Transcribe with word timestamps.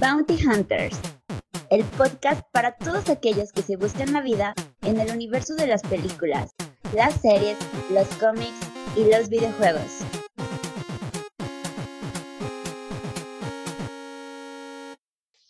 Bounty 0.00 0.42
Hunters, 0.46 0.98
el 1.68 1.84
podcast 1.84 2.40
para 2.52 2.74
todos 2.76 3.10
aquellos 3.10 3.52
que 3.52 3.60
se 3.60 3.76
buscan 3.76 4.14
la 4.14 4.22
vida 4.22 4.54
en 4.80 4.98
el 4.98 5.10
universo 5.10 5.54
de 5.56 5.66
las 5.66 5.82
películas, 5.82 6.52
las 6.94 7.20
series, 7.20 7.58
los 7.90 8.08
cómics 8.14 8.58
y 8.96 9.04
los 9.10 9.28
videojuegos. 9.28 9.98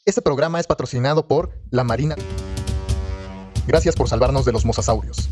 Este 0.04 0.20
programa 0.20 0.58
es 0.58 0.66
patrocinado 0.66 1.28
por 1.28 1.52
la 1.70 1.84
Marina. 1.84 2.16
Gracias 3.68 3.94
por 3.94 4.08
salvarnos 4.08 4.44
de 4.44 4.50
los 4.50 4.64
mosasaurios. 4.64 5.30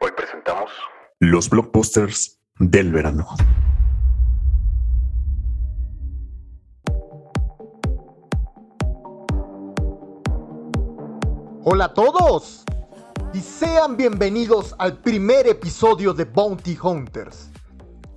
Hoy 0.00 0.10
presentamos 0.16 0.72
los 1.20 1.48
blockbusters 1.48 2.40
del 2.58 2.92
verano. 2.92 3.28
Hola 11.66 11.86
a 11.86 11.94
todos 11.94 12.62
y 13.32 13.40
sean 13.40 13.96
bienvenidos 13.96 14.74
al 14.78 14.98
primer 14.98 15.46
episodio 15.46 16.12
de 16.12 16.26
Bounty 16.26 16.76
Hunters. 16.76 17.48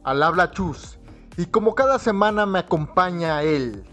Al 0.04 0.22
habla 0.22 0.52
Chus 0.52 1.00
y 1.38 1.46
como 1.46 1.74
cada 1.74 1.98
semana 1.98 2.46
me 2.46 2.60
acompaña 2.60 3.44
el 3.44 3.86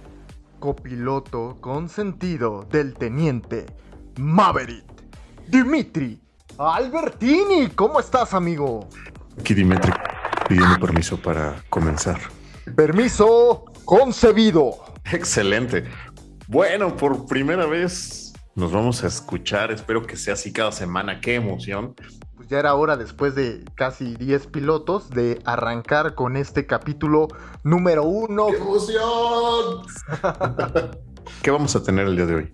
copiloto 0.58 1.56
consentido 1.60 2.66
del 2.68 2.94
teniente 2.94 3.66
Maverick, 4.18 4.86
Dimitri 5.46 6.20
Albertini. 6.58 7.68
¿Cómo 7.76 8.00
estás, 8.00 8.34
amigo? 8.34 8.88
Aquí 9.38 9.54
Dimitri 9.54 9.92
pidiendo 10.48 10.80
permiso 10.80 11.16
para 11.16 11.62
comenzar. 11.70 12.18
Permiso 12.74 13.66
concebido. 13.84 14.78
Excelente. 15.12 15.84
Bueno, 16.48 16.96
por 16.96 17.26
primera 17.26 17.66
vez 17.66 18.23
nos 18.54 18.72
vamos 18.72 19.04
a 19.04 19.08
escuchar. 19.08 19.72
Espero 19.72 20.06
que 20.06 20.16
sea 20.16 20.34
así 20.34 20.52
cada 20.52 20.72
semana. 20.72 21.20
¡Qué 21.20 21.34
emoción! 21.34 21.94
Pues 22.36 22.48
ya 22.48 22.58
era 22.58 22.74
hora, 22.74 22.96
después 22.96 23.34
de 23.34 23.64
casi 23.74 24.16
10 24.16 24.48
pilotos, 24.48 25.10
de 25.10 25.40
arrancar 25.44 26.14
con 26.14 26.36
este 26.36 26.66
capítulo 26.66 27.28
número 27.62 28.04
uno. 28.04 28.48
¡Qué 28.48 28.56
emoción! 28.56 29.86
¿Qué 31.42 31.50
vamos 31.50 31.74
a 31.74 31.82
tener 31.82 32.06
el 32.06 32.16
día 32.16 32.26
de 32.26 32.34
hoy? 32.34 32.52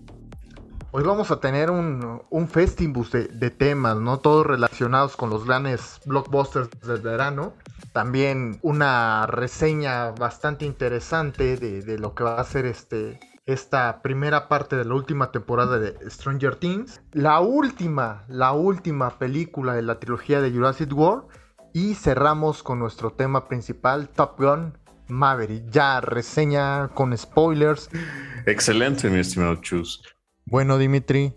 Hoy 0.93 1.05
vamos 1.05 1.31
a 1.31 1.39
tener 1.39 1.71
un, 1.71 2.21
un 2.31 2.49
festimbus 2.49 3.13
de, 3.13 3.51
temas, 3.51 3.97
¿no? 3.97 4.19
Todos 4.19 4.45
relacionados 4.45 5.17
con 5.17 5.31
los 5.31 5.45
grandes 5.45 6.01
blockbusters 6.05 6.69
del 6.85 7.01
verano. 7.01 7.55
También 7.93 8.59
una 8.63 9.27
reseña 9.27 10.11
bastante 10.11 10.65
interesante 10.65 11.57
de, 11.57 11.83
de 11.83 11.99
lo 11.99 12.15
que 12.15 12.25
va 12.25 12.41
a 12.41 12.45
ser 12.45 12.67
este 12.67 13.21
esta 13.53 14.03
primera 14.03 14.49
parte 14.49 14.77
de 14.77 14.85
la 14.85 14.95
última 14.95 15.33
temporada 15.33 15.79
de 15.79 15.95
Stranger 16.11 16.57
Things, 16.57 17.01
la 17.13 17.41
última, 17.41 18.25
la 18.29 18.53
última 18.53 19.19
película 19.19 19.75
de 19.75 19.83
la 19.83 19.99
trilogía 19.99 20.41
de 20.41 20.51
Jurassic 20.51 20.93
World 20.93 21.25
y 21.73 21.95
cerramos 21.95 22.63
con 22.63 22.79
nuestro 22.79 23.13
tema 23.13 23.49
principal, 23.49 24.09
Top 24.09 24.39
Gun 24.39 24.79
Maverick. 25.09 25.71
Ya 25.71 26.01
reseña 26.01 26.89
con 26.89 27.17
spoilers. 27.17 27.91
Excelente, 28.47 29.11
mi 29.11 29.21
estimado 29.21 29.57
Chus. 29.57 30.03
Bueno, 30.47 30.79
Dimitri, 30.79 31.35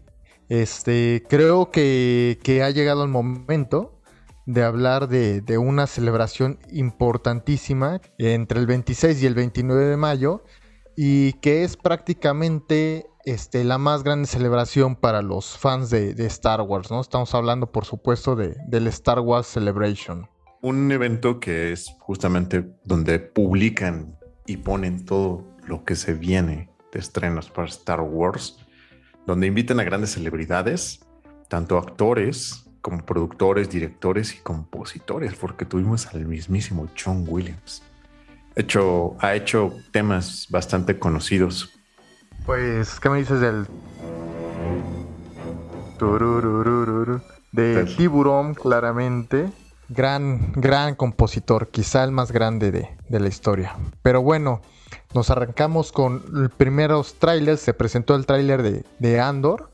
este, 0.49 1.23
creo 1.29 1.71
que, 1.71 2.37
ha 2.63 2.69
llegado 2.69 3.03
el 3.03 3.09
momento 3.09 4.01
de 4.45 4.63
hablar 4.63 5.07
de, 5.07 5.41
de, 5.41 5.57
una 5.57 5.87
celebración 5.87 6.59
importantísima 6.71 8.01
entre 8.17 8.59
el 8.59 8.67
26 8.67 9.23
y 9.23 9.25
el 9.25 9.35
29 9.35 9.85
de 9.85 9.97
mayo 9.97 10.43
y 10.95 11.33
que 11.33 11.63
es 11.63 11.77
prácticamente 11.77 13.07
este, 13.25 13.63
la 13.63 13.77
más 13.77 14.03
grande 14.03 14.27
celebración 14.27 14.95
para 14.95 15.21
los 15.21 15.57
fans 15.57 15.89
de, 15.89 16.13
Star 16.25 16.61
Wars, 16.61 16.91
¿no? 16.91 17.01
Estamos 17.01 17.33
hablando, 17.33 17.71
por 17.71 17.85
supuesto, 17.85 18.35
de, 18.35 18.55
del 18.67 18.87
Star 18.87 19.19
Wars 19.19 19.47
Celebration. 19.47 20.27
Un 20.61 20.91
evento 20.91 21.39
que 21.39 21.71
es 21.71 21.93
justamente 21.99 22.65
donde 22.83 23.19
publican 23.19 24.17
y 24.45 24.57
ponen 24.57 25.05
todo 25.05 25.43
lo 25.65 25.83
que 25.83 25.95
se 25.95 26.13
viene 26.13 26.69
de 26.91 26.99
estrenos 26.99 27.49
para 27.49 27.67
Star 27.67 28.01
Wars, 28.01 28.57
donde 29.25 29.47
invitan 29.47 29.79
a 29.79 29.83
grandes 29.83 30.11
celebridades, 30.11 31.05
tanto 31.47 31.77
actores 31.77 32.65
como 32.81 33.05
productores, 33.05 33.69
directores 33.69 34.35
y 34.35 34.39
compositores, 34.39 35.35
porque 35.35 35.65
tuvimos 35.65 36.07
al 36.07 36.25
mismísimo 36.25 36.87
John 37.01 37.25
Williams 37.27 37.81
hecho, 38.55 39.15
ha 39.19 39.35
hecho 39.35 39.73
temas 39.91 40.47
bastante 40.49 40.99
conocidos. 40.99 41.69
Pues, 42.45 42.99
¿qué 42.99 43.09
me 43.09 43.19
dices 43.19 43.39
del... 43.39 43.67
De 47.51 47.85
Tiburón, 47.97 48.55
claramente. 48.55 49.49
Gran, 49.87 50.51
gran 50.53 50.95
compositor, 50.95 51.69
quizá 51.69 52.03
el 52.03 52.11
más 52.11 52.31
grande 52.31 52.71
de, 52.71 53.19
la 53.19 53.27
historia. 53.27 53.75
Pero 54.01 54.21
bueno, 54.21 54.61
nos 55.13 55.29
arrancamos 55.29 55.91
con 55.91 56.23
los 56.29 56.51
primeros 56.51 57.15
trailers. 57.15 57.61
Se 57.61 57.73
presentó 57.73 58.15
el 58.15 58.25
tráiler 58.25 58.83
de, 58.99 59.19
Andor, 59.21 59.71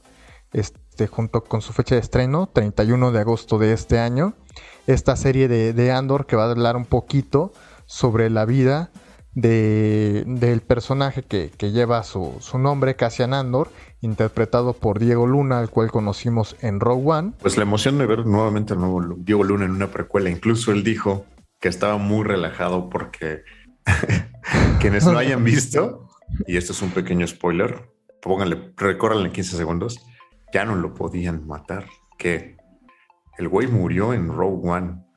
este, 0.54 1.08
junto 1.08 1.44
con 1.44 1.62
su 1.62 1.74
fecha 1.74 1.96
de 1.96 2.02
estreno, 2.02 2.50
31 2.52 3.12
de 3.12 3.20
agosto 3.20 3.58
de 3.58 3.74
este 3.74 3.98
año. 3.98 4.34
Esta 4.86 5.16
serie 5.16 5.48
de, 5.48 5.74
de 5.74 5.92
Andor 5.92 6.28
que 6.28 6.36
va 6.36 6.46
a 6.46 6.52
hablar 6.52 6.76
un 6.76 6.86
poquito 6.86 7.54
sobre 7.90 8.30
la 8.30 8.46
vida 8.46 8.92
del 9.34 10.62
personaje 10.62 11.24
que, 11.24 11.72
lleva 11.72 12.04
su, 12.04 12.40
nombre, 12.54 12.96
Cassian 12.96 13.34
Andor, 13.34 13.72
interpretado 14.02 14.74
por 14.74 15.00
Diego 15.00 15.26
Luna, 15.26 15.58
al 15.58 15.72
cual 15.72 15.90
conocimos 15.90 16.56
en 16.62 16.80
Rogue 16.80 17.04
One. 17.10 17.34
Pues 17.42 17.58
la 17.58 17.64
emoción 17.64 17.98
de 17.98 18.06
ver 18.06 18.28
nuevamente 18.28 18.76
nuevo 18.76 19.02
Diego 19.18 19.44
Luna 19.44 19.66
en 19.66 19.72
una 19.72 19.88
precuela. 19.88 20.30
Incluso 20.30 20.72
él 20.72 20.84
dijo 20.84 21.26
que 21.60 21.68
estaba 21.68 21.98
muy 21.98 22.24
relajado 22.26 22.90
porque 22.90 23.42
quienes 24.80 25.06
no 25.06 25.18
hayan 25.18 25.44
visto, 25.44 26.08
y 26.46 26.58
esto 26.58 26.74
es 26.74 26.82
un 26.84 26.92
pequeño 26.92 27.26
spoiler, 27.26 27.90
pónganle, 28.22 28.72
recórranle 28.78 29.32
15 29.32 29.58
segundos, 29.58 30.00
ya 30.54 30.64
no 30.64 30.76
lo 30.76 30.94
podían 30.94 31.48
matar. 31.48 31.88
Que 32.20 32.56
el 33.40 33.48
güey 33.48 33.66
murió 33.66 34.14
en 34.14 34.28
Rogue 34.28 34.70
One 34.70 35.09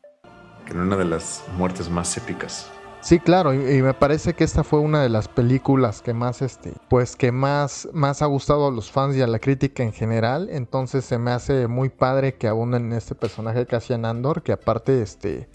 en 0.73 0.81
una 0.81 0.97
de 0.97 1.05
las 1.05 1.45
muertes 1.57 1.89
más 1.89 2.17
épicas. 2.17 2.71
Sí, 3.03 3.19
claro, 3.19 3.53
y, 3.53 3.83
me 3.83 3.95
parece 3.95 4.35
que 4.35 4.45
esta 4.45 4.63
fue 4.63 4.79
una 4.79 5.03
de 5.03 5.09
las 5.09 5.27
películas 5.27 6.03
que 6.03 6.15
más, 6.15 6.41
este, 6.41 6.73
pues 6.89 7.17
que 7.17 7.33
más, 7.33 7.89
más 7.93 8.23
ha 8.23 8.27
gustado 8.27 8.69
a 8.69 8.71
los 8.71 8.93
fans 8.93 9.17
y 9.17 9.23
a 9.23 9.27
la 9.27 9.41
crítica 9.41 9.83
en 9.83 9.93
general. 9.93 10.49
Entonces 10.51 11.05
se 11.05 11.19
me 11.19 11.33
hace 11.33 11.67
muy 11.67 11.89
padre 11.89 12.35
que 12.35 12.47
abunden 12.47 12.87
en 12.87 12.93
este 12.93 13.17
personaje 13.17 13.67
Cassian 13.67 14.05
Andor, 14.05 14.43
que 14.43 14.53
aparte, 14.53 15.03
este, 15.03 15.49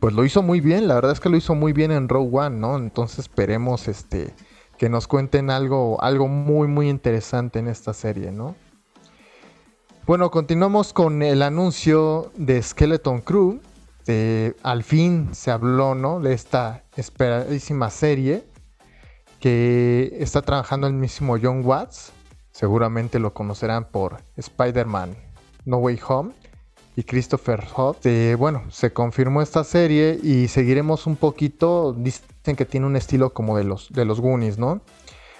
pues 0.00 0.14
lo 0.14 0.24
hizo 0.24 0.42
muy 0.42 0.60
bien. 0.60 0.88
La 0.88 0.94
verdad 0.94 1.12
es 1.12 1.20
que 1.20 1.28
lo 1.28 1.36
hizo 1.36 1.54
muy 1.54 1.74
bien 1.74 1.92
en 1.92 2.08
Rogue 2.08 2.30
One, 2.38 2.56
¿no? 2.56 2.78
Entonces 2.78 3.18
esperemos, 3.18 3.86
este, 3.86 4.34
que 4.78 4.88
nos 4.88 5.06
cuenten 5.06 5.50
algo, 5.50 6.02
algo 6.02 6.26
muy, 6.26 6.68
muy 6.68 6.88
interesante 6.88 7.58
en 7.58 7.68
esta 7.68 7.92
serie, 7.92 8.32
¿no? 8.32 8.56
Bueno, 10.06 10.30
continuamos 10.30 10.94
con 10.94 11.22
el 11.22 11.42
anuncio 11.42 12.30
de 12.36 12.62
Skeleton 12.62 13.20
Crew 13.20 13.60
este, 14.04 14.54
al 14.62 14.84
fin 14.84 15.30
se 15.32 15.50
habló, 15.50 15.94
¿no? 15.94 16.20
De 16.20 16.34
esta 16.34 16.84
esperadísima 16.94 17.88
serie 17.88 18.44
que 19.40 20.14
está 20.20 20.42
trabajando 20.42 20.86
el 20.86 20.92
mismo 20.92 21.38
John 21.42 21.64
Watts. 21.64 22.12
Seguramente 22.50 23.18
lo 23.18 23.32
conocerán 23.32 23.88
por 23.90 24.18
Spider-Man 24.36 25.16
No 25.64 25.78
Way 25.78 26.00
Home 26.06 26.32
y 26.96 27.04
Christopher 27.04 27.64
Hobbs. 27.74 28.36
bueno, 28.36 28.64
se 28.68 28.92
confirmó 28.92 29.40
esta 29.40 29.64
serie 29.64 30.20
y 30.22 30.48
seguiremos 30.48 31.06
un 31.06 31.16
poquito. 31.16 31.94
Dicen 31.94 32.56
que 32.56 32.66
tiene 32.66 32.86
un 32.86 32.96
estilo 32.96 33.32
como 33.32 33.56
de 33.56 33.64
los, 33.64 33.90
de 33.90 34.04
los 34.04 34.20
Goonies, 34.20 34.58
¿no? 34.58 34.82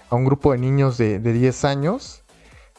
A 0.08 0.14
un 0.14 0.24
grupo 0.24 0.52
de 0.52 0.58
niños 0.58 0.96
de, 0.96 1.18
10 1.18 1.64
años 1.66 2.24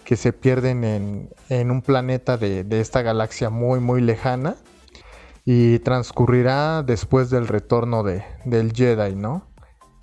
que 0.04 0.16
se 0.16 0.34
pierden 0.34 1.30
en, 1.50 1.70
un 1.70 1.84
planeta 1.84 2.38
de, 2.38 2.64
de 2.64 2.82
esta 2.82 3.04
galaxia 3.04 3.52
muy, 3.52 3.80
muy 3.80 4.02
lejana 4.02 4.56
y 5.46 5.78
transcurrirá 5.80 6.82
después 6.82 7.30
del 7.30 7.48
retorno 7.48 8.04
de, 8.04 8.26
del 8.46 8.74
Jedi, 8.74 9.16
¿no? 9.16 9.48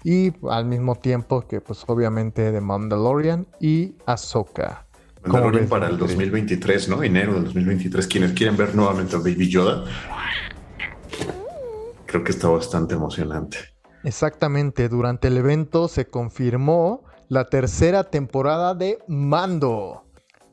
Y 0.04 0.32
al 0.48 0.64
mismo 0.64 0.94
tiempo 0.94 1.46
que 1.46 1.60
pues 1.60 1.84
obviamente 1.86 2.52
de 2.52 2.60
Mandalorian 2.60 3.46
y 3.60 3.96
Ahsoka. 4.06 4.86
Mandalorian 5.24 5.68
para 5.68 5.88
el 5.88 5.98
2023, 5.98 6.88
¿no? 6.88 7.02
Enero 7.02 7.34
del 7.34 7.44
2023. 7.44 8.06
Quienes 8.06 8.32
quieren 8.32 8.56
ver 8.56 8.74
nuevamente 8.74 9.16
a 9.16 9.18
Baby 9.18 9.48
Yoda, 9.48 9.84
creo 12.06 12.24
que 12.24 12.30
está 12.32 12.48
bastante 12.48 12.94
emocionante. 12.94 13.58
Exactamente, 14.04 14.88
durante 14.88 15.28
el 15.28 15.36
evento 15.36 15.86
se 15.88 16.06
confirmó 16.06 17.04
la 17.28 17.48
tercera 17.48 18.04
temporada 18.04 18.74
de 18.74 18.98
Mando. 19.06 20.01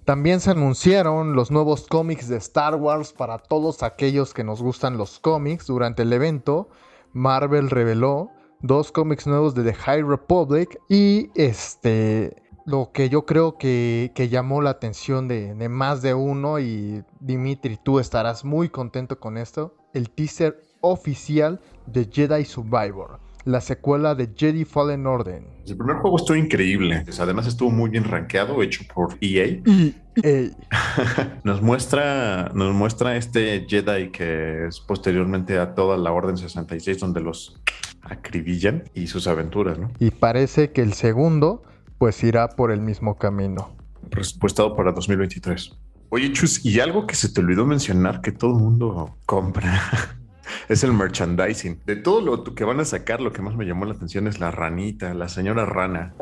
También 0.09 0.39
se 0.39 0.49
anunciaron 0.49 1.35
los 1.35 1.51
nuevos 1.51 1.85
cómics 1.85 2.27
de 2.27 2.37
Star 2.37 2.73
Wars 2.73 3.13
para 3.13 3.37
todos 3.37 3.83
aquellos 3.83 4.33
que 4.33 4.43
nos 4.43 4.59
gustan 4.59 4.97
los 4.97 5.19
cómics. 5.19 5.67
Durante 5.67 6.01
el 6.01 6.11
evento, 6.11 6.67
Marvel 7.13 7.69
reveló 7.69 8.31
dos 8.59 8.91
cómics 8.91 9.27
nuevos 9.27 9.53
de 9.53 9.61
The 9.61 9.75
High 9.75 10.01
Republic 10.01 10.81
y 10.89 11.29
este 11.35 12.41
lo 12.65 12.91
que 12.91 13.09
yo 13.09 13.27
creo 13.27 13.59
que, 13.59 14.11
llamó 14.31 14.63
la 14.63 14.71
atención 14.71 15.27
de, 15.27 15.53
de, 15.53 15.69
más 15.69 16.01
de 16.01 16.15
uno 16.15 16.57
y 16.57 17.03
Dimitri, 17.19 17.77
tú 17.77 17.99
estarás 17.99 18.43
muy 18.43 18.69
contento 18.69 19.19
con 19.19 19.37
esto, 19.37 19.75
el 19.93 20.09
teaser 20.09 20.59
oficial 20.81 21.61
de 21.85 22.09
Jedi 22.11 22.45
Survivor 22.45 23.19
la 23.49 23.61
secuela 23.61 24.15
de 24.15 24.29
Jedi 24.35 24.63
Fallen 24.65 25.07
Order. 25.07 25.43
El 25.65 25.77
primer 25.77 25.97
juego 25.97 26.17
estuvo 26.17 26.37
increíble. 26.37 27.03
Además 27.19 27.47
estuvo 27.47 27.71
muy 27.71 27.89
bien 27.89 28.03
rankeado, 28.03 28.61
hecho 28.61 28.83
por 28.93 29.17
EA. 29.21 29.59
EA. 30.23 30.49
nos 31.43 31.61
muestra, 31.61 32.51
nos 32.53 32.73
muestra 32.73 33.15
este 33.17 33.65
Jedi 33.67 34.09
que 34.11 34.67
es 34.67 34.79
posteriormente 34.79 35.57
a 35.57 35.73
toda 35.73 35.97
la 35.97 36.11
Orden 36.11 36.37
66 36.37 36.99
donde 36.99 37.21
los 37.21 37.59
acribillan 38.01 38.83
y 38.93 39.07
sus 39.07 39.27
aventuras, 39.27 39.79
¿no? 39.79 39.91
Y 39.99 40.11
parece 40.11 40.71
que 40.71 40.81
el 40.81 40.93
segundo 40.93 41.63
pues 41.97 42.23
irá 42.23 42.49
por 42.49 42.71
el 42.71 42.81
mismo 42.81 43.17
camino. 43.17 43.75
Presupuestado 44.09 44.75
para 44.75 44.91
2023. 44.91 45.77
Oye, 46.09 46.31
Chus, 46.33 46.65
y 46.65 46.79
algo 46.79 47.05
que 47.05 47.15
se 47.15 47.29
te 47.29 47.39
olvidó 47.41 47.65
mencionar 47.65 48.21
que 48.21 48.31
todo 48.31 48.57
el 48.57 48.63
mundo 48.63 49.17
compra 49.25 50.17
es 50.67 50.83
el 50.83 50.93
merchandising. 50.93 51.81
De 51.85 51.95
todo 51.95 52.21
lo 52.21 52.43
que 52.43 52.63
van 52.63 52.79
a 52.79 52.85
sacar, 52.85 53.21
lo 53.21 53.31
que 53.31 53.41
más 53.41 53.55
me 53.55 53.65
llamó 53.65 53.85
la 53.85 53.93
atención 53.93 54.27
es 54.27 54.39
la 54.39 54.51
ranita, 54.51 55.13
la 55.13 55.29
señora 55.29 55.65
rana. 55.65 56.13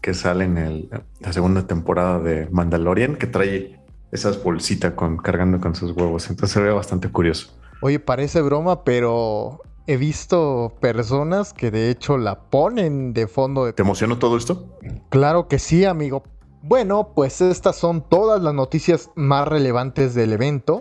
Que 0.00 0.14
sale 0.14 0.44
en 0.44 0.88
la 1.20 1.32
segunda 1.32 1.66
temporada 1.66 2.18
de 2.18 2.48
Mandalorian, 2.50 3.16
que 3.16 3.26
trae 3.26 3.78
esas 4.10 4.42
bolsitas 4.42 4.92
con, 4.92 5.16
cargando 5.16 5.60
con 5.60 5.74
sus 5.74 5.92
huevos. 5.92 6.28
Entonces 6.28 6.52
se 6.52 6.60
ve 6.60 6.70
bastante 6.70 7.08
curioso. 7.08 7.56
Oye, 7.80 7.98
parece 7.98 8.42
broma, 8.42 8.84
pero 8.84 9.60
he 9.86 9.96
visto 9.96 10.76
personas 10.80 11.52
que 11.52 11.70
de 11.70 11.90
hecho 11.90 12.18
la 12.18 12.38
ponen 12.38 13.12
de 13.12 13.26
fondo. 13.26 13.64
De... 13.64 13.72
¿Te 13.72 13.82
emocionó 13.82 14.18
todo 14.18 14.36
esto? 14.36 14.78
Claro 15.08 15.48
que 15.48 15.58
sí, 15.58 15.84
amigo. 15.84 16.22
Bueno, 16.64 17.10
pues 17.16 17.40
estas 17.40 17.74
son 17.74 18.08
todas 18.08 18.40
las 18.40 18.54
noticias 18.54 19.10
más 19.16 19.48
relevantes 19.48 20.14
del 20.14 20.32
evento. 20.32 20.80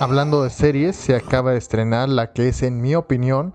Hablando 0.00 0.42
de 0.42 0.50
series, 0.50 0.96
se 0.96 1.14
acaba 1.14 1.52
de 1.52 1.58
estrenar 1.58 2.08
la 2.08 2.32
que 2.32 2.48
es, 2.48 2.64
en 2.64 2.80
mi 2.80 2.96
opinión, 2.96 3.54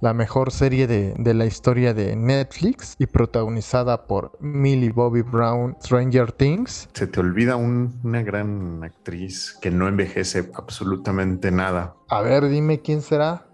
la 0.00 0.14
mejor 0.14 0.52
serie 0.52 0.86
de, 0.86 1.34
la 1.34 1.44
historia 1.44 1.92
de 1.92 2.14
Netflix 2.14 2.94
y 3.00 3.06
protagonizada 3.06 4.06
por 4.06 4.38
Millie 4.40 4.92
Bobby 4.92 5.22
Brown, 5.22 5.76
Stranger 5.82 6.30
Things. 6.30 6.88
Se 6.92 7.08
te 7.08 7.18
olvida 7.18 7.56
una 7.56 8.22
gran 8.22 8.84
actriz 8.84 9.58
que 9.60 9.72
no 9.72 9.88
envejece 9.88 10.50
absolutamente 10.54 11.50
nada. 11.50 11.96
A 12.08 12.20
ver, 12.20 12.48
dime 12.48 12.80
quién 12.80 13.02
será. 13.02 13.44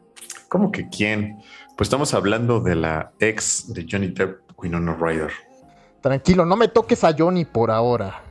¿Cómo 0.48 0.70
que 0.70 0.90
quién? 0.90 1.38
Pues 1.78 1.86
estamos 1.86 2.12
hablando 2.12 2.60
de 2.60 2.74
la 2.74 3.12
ex 3.20 3.72
de 3.72 3.86
Johnny 3.90 4.08
Depp, 4.08 4.47
Winona 4.58 4.94
Ryder. 4.94 5.32
Tranquilo, 6.00 6.44
no 6.44 6.56
me 6.56 6.68
toques 6.68 7.04
a 7.04 7.14
Johnny 7.16 7.44
por 7.44 7.70
ahora, 7.70 8.22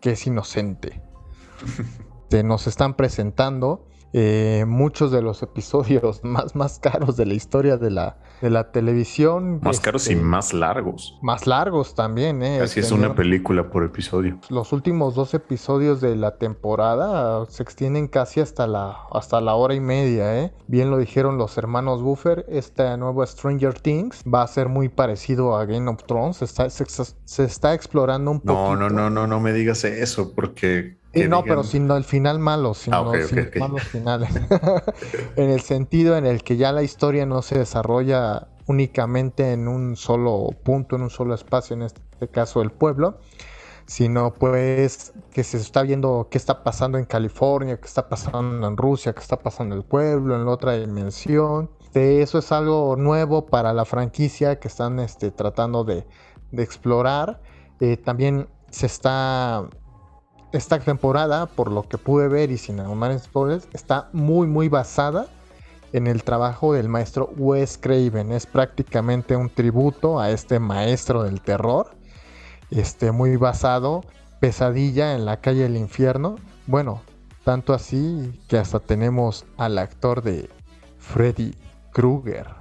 que 0.00 0.12
es 0.12 0.26
inocente. 0.26 1.02
Te 2.28 2.42
nos 2.42 2.66
están 2.66 2.94
presentando 2.94 3.86
eh, 4.12 4.64
muchos 4.66 5.12
de 5.12 5.22
los 5.22 5.42
episodios 5.42 6.20
más, 6.24 6.56
más 6.56 6.78
caros 6.78 7.16
de 7.16 7.26
la 7.26 7.34
historia 7.34 7.76
de 7.76 7.90
la, 7.90 8.18
de 8.40 8.50
la 8.50 8.72
televisión. 8.72 9.60
Más 9.62 9.80
caros 9.80 10.08
y 10.08 10.12
este, 10.12 10.24
más 10.24 10.52
largos. 10.52 11.18
Más 11.22 11.46
largos 11.46 11.94
también, 11.94 12.42
¿eh? 12.42 12.60
Así 12.60 12.80
es 12.80 12.90
una 12.92 13.14
película 13.14 13.70
por 13.70 13.84
episodio. 13.84 14.38
Los 14.48 14.72
últimos 14.72 15.14
dos 15.14 15.34
episodios 15.34 16.00
de 16.00 16.16
la 16.16 16.38
temporada 16.38 17.46
se 17.46 17.62
extienden 17.62 18.08
casi 18.08 18.40
hasta 18.40 18.66
la, 18.66 18.96
hasta 19.12 19.40
la 19.40 19.54
hora 19.54 19.74
y 19.74 19.80
media, 19.80 20.42
¿eh? 20.42 20.52
Bien 20.66 20.90
lo 20.90 20.98
dijeron 20.98 21.38
los 21.38 21.56
hermanos 21.58 22.02
Buffer, 22.02 22.46
esta 22.48 22.96
nueva 22.96 23.26
Stranger 23.26 23.74
Things 23.74 24.22
va 24.32 24.42
a 24.42 24.46
ser 24.46 24.68
muy 24.68 24.88
parecido 24.88 25.56
a 25.56 25.64
Game 25.64 25.90
of 25.90 26.04
Thrones, 26.04 26.38
se 26.38 26.44
está, 26.44 26.68
se, 26.70 27.44
está 27.44 27.74
explorando 27.74 28.30
un 28.30 28.40
poco. 28.40 28.52
No, 28.52 28.76
no, 28.76 28.90
no, 28.90 29.10
no, 29.10 29.26
no 29.26 29.40
me 29.40 29.52
digas 29.52 29.84
eso, 29.84 30.32
porque 30.34 30.99
no, 31.14 31.42
pero 31.42 31.64
sin 31.64 31.90
el 31.90 32.04
final 32.04 32.38
malo, 32.38 32.74
sino 32.74 33.12
ah, 33.12 33.22
sin 33.26 33.50
malos 33.58 33.82
finales. 33.92 34.30
en 35.36 35.50
el 35.50 35.60
sentido 35.60 36.16
en 36.16 36.26
el 36.26 36.42
que 36.42 36.56
ya 36.56 36.72
la 36.72 36.82
historia 36.82 37.26
no 37.26 37.42
se 37.42 37.58
desarrolla 37.58 38.48
únicamente 38.66 39.52
en 39.52 39.66
un 39.66 39.96
solo 39.96 40.50
punto, 40.62 40.96
en 40.96 41.02
un 41.02 41.10
solo 41.10 41.34
espacio, 41.34 41.74
en 41.74 41.82
este 41.82 42.00
caso 42.30 42.62
el 42.62 42.70
pueblo, 42.70 43.18
sino 43.86 44.32
pues 44.32 45.12
que 45.32 45.42
se 45.42 45.56
está 45.56 45.82
viendo 45.82 46.28
qué 46.30 46.38
está 46.38 46.62
pasando 46.62 46.96
en 46.96 47.04
California, 47.04 47.80
qué 47.80 47.86
está 47.88 48.08
pasando 48.08 48.68
en 48.68 48.76
Rusia, 48.76 49.12
qué 49.12 49.20
está 49.20 49.40
pasando 49.40 49.74
en 49.74 49.80
el 49.80 49.84
pueblo, 49.84 50.36
en 50.36 50.44
la 50.44 50.52
otra 50.52 50.74
dimensión. 50.74 51.70
eso 51.94 52.38
es 52.38 52.52
algo 52.52 52.94
nuevo 52.96 53.46
para 53.46 53.72
la 53.72 53.84
franquicia 53.84 54.60
que 54.60 54.68
están 54.68 55.00
este, 55.00 55.32
tratando 55.32 55.82
de, 55.82 56.06
explorar. 56.52 57.40
Eh, 57.80 57.96
también 57.96 58.48
se 58.70 58.86
está 58.86 59.68
esta 60.52 60.78
temporada, 60.78 61.46
por 61.46 61.70
lo 61.70 61.88
que 61.88 61.98
pude 61.98 62.28
ver 62.28 62.50
y 62.50 62.58
sin 62.58 62.80
armar 62.80 63.18
spoilers, 63.18 63.68
está 63.72 64.08
muy 64.12 64.46
muy 64.46 64.68
basada 64.68 65.26
en 65.92 66.06
el 66.06 66.22
trabajo 66.22 66.72
del 66.72 66.88
maestro 66.88 67.30
Wes 67.36 67.78
Craven. 67.78 68.32
Es 68.32 68.46
prácticamente 68.46 69.36
un 69.36 69.50
tributo 69.50 70.20
a 70.20 70.30
este 70.30 70.58
maestro 70.58 71.22
del 71.22 71.40
terror. 71.40 71.90
Este, 72.70 73.10
muy 73.10 73.36
basado, 73.36 74.02
pesadilla 74.38 75.14
en 75.14 75.24
la 75.24 75.40
calle 75.40 75.62
del 75.62 75.76
infierno. 75.76 76.36
Bueno, 76.66 77.02
tanto 77.44 77.74
así 77.74 78.40
que 78.48 78.58
hasta 78.58 78.78
tenemos 78.78 79.44
al 79.56 79.78
actor 79.78 80.22
de 80.22 80.48
Freddy 80.98 81.54
Krueger. 81.92 82.59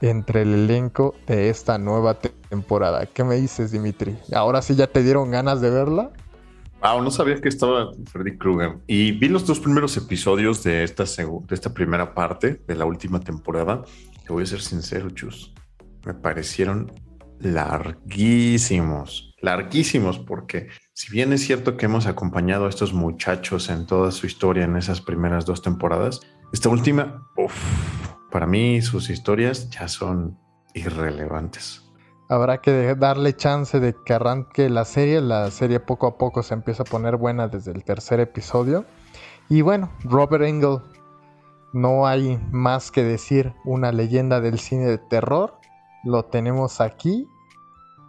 Entre 0.00 0.42
el 0.42 0.54
elenco 0.54 1.14
de 1.26 1.50
esta 1.50 1.78
nueva 1.78 2.18
temporada. 2.48 3.06
¿Qué 3.06 3.24
me 3.24 3.36
dices, 3.36 3.72
Dimitri? 3.72 4.18
¿Ahora 4.34 4.62
sí 4.62 4.74
ya 4.74 4.86
te 4.86 5.02
dieron 5.02 5.30
ganas 5.30 5.60
de 5.60 5.70
verla? 5.70 6.12
Wow, 6.80 7.02
no 7.02 7.10
sabía 7.10 7.40
que 7.40 7.48
estaba 7.48 7.90
Freddy 8.12 8.38
Krueger. 8.38 8.78
Y 8.86 9.12
vi 9.12 9.28
los 9.28 9.44
dos 9.46 9.58
primeros 9.58 9.96
episodios 9.96 10.62
de 10.62 10.84
esta, 10.84 11.04
de 11.04 11.54
esta 11.54 11.74
primera 11.74 12.14
parte 12.14 12.62
de 12.66 12.74
la 12.76 12.84
última 12.84 13.18
temporada. 13.18 13.82
Te 14.24 14.32
voy 14.32 14.44
a 14.44 14.46
ser 14.46 14.60
sincero, 14.60 15.10
Chus. 15.10 15.52
Me 16.04 16.14
parecieron 16.14 16.92
larguísimos, 17.40 19.34
larguísimos, 19.40 20.18
porque 20.18 20.68
si 20.92 21.12
bien 21.12 21.32
es 21.32 21.42
cierto 21.42 21.76
que 21.76 21.86
hemos 21.86 22.06
acompañado 22.06 22.66
a 22.66 22.68
estos 22.68 22.92
muchachos 22.92 23.70
en 23.70 23.86
toda 23.86 24.12
su 24.12 24.26
historia 24.26 24.64
en 24.64 24.76
esas 24.76 25.00
primeras 25.00 25.46
dos 25.46 25.62
temporadas, 25.62 26.20
esta 26.52 26.68
última, 26.68 27.28
uff, 27.36 28.07
para 28.30 28.46
mí 28.46 28.80
sus 28.82 29.10
historias 29.10 29.70
ya 29.70 29.88
son 29.88 30.38
irrelevantes. 30.74 31.84
Habrá 32.28 32.60
que 32.60 32.94
darle 32.94 33.34
chance 33.34 33.80
de 33.80 33.94
que 34.04 34.12
arranque 34.12 34.68
la 34.68 34.84
serie. 34.84 35.20
La 35.20 35.50
serie 35.50 35.80
poco 35.80 36.06
a 36.06 36.18
poco 36.18 36.42
se 36.42 36.54
empieza 36.54 36.82
a 36.82 36.86
poner 36.86 37.16
buena 37.16 37.48
desde 37.48 37.72
el 37.72 37.84
tercer 37.84 38.20
episodio. 38.20 38.84
Y 39.48 39.62
bueno, 39.62 39.90
Robert 40.04 40.44
Engel, 40.44 40.80
no 41.72 42.06
hay 42.06 42.38
más 42.50 42.90
que 42.90 43.02
decir, 43.02 43.54
una 43.64 43.92
leyenda 43.92 44.40
del 44.40 44.58
cine 44.58 44.84
de 44.84 44.98
terror. 44.98 45.54
Lo 46.04 46.24
tenemos 46.26 46.82
aquí 46.82 47.26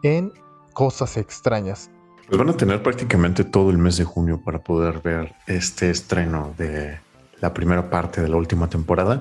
en 0.04 0.34
Cosas 0.74 1.18
extrañas. 1.18 1.90
Pues 2.28 2.38
van 2.38 2.50
a 2.50 2.54
tener 2.56 2.82
prácticamente 2.82 3.44
todo 3.44 3.70
el 3.70 3.78
mes 3.78 3.98
de 3.98 4.06
junio 4.06 4.40
para 4.42 4.60
poder 4.60 5.02
ver 5.02 5.34
este 5.46 5.90
estreno 5.90 6.54
de 6.58 7.00
la 7.42 7.54
primera 7.54 7.90
parte 7.90 8.22
de 8.22 8.30
la 8.30 8.38
última 8.38 8.70
temporada 8.70 9.20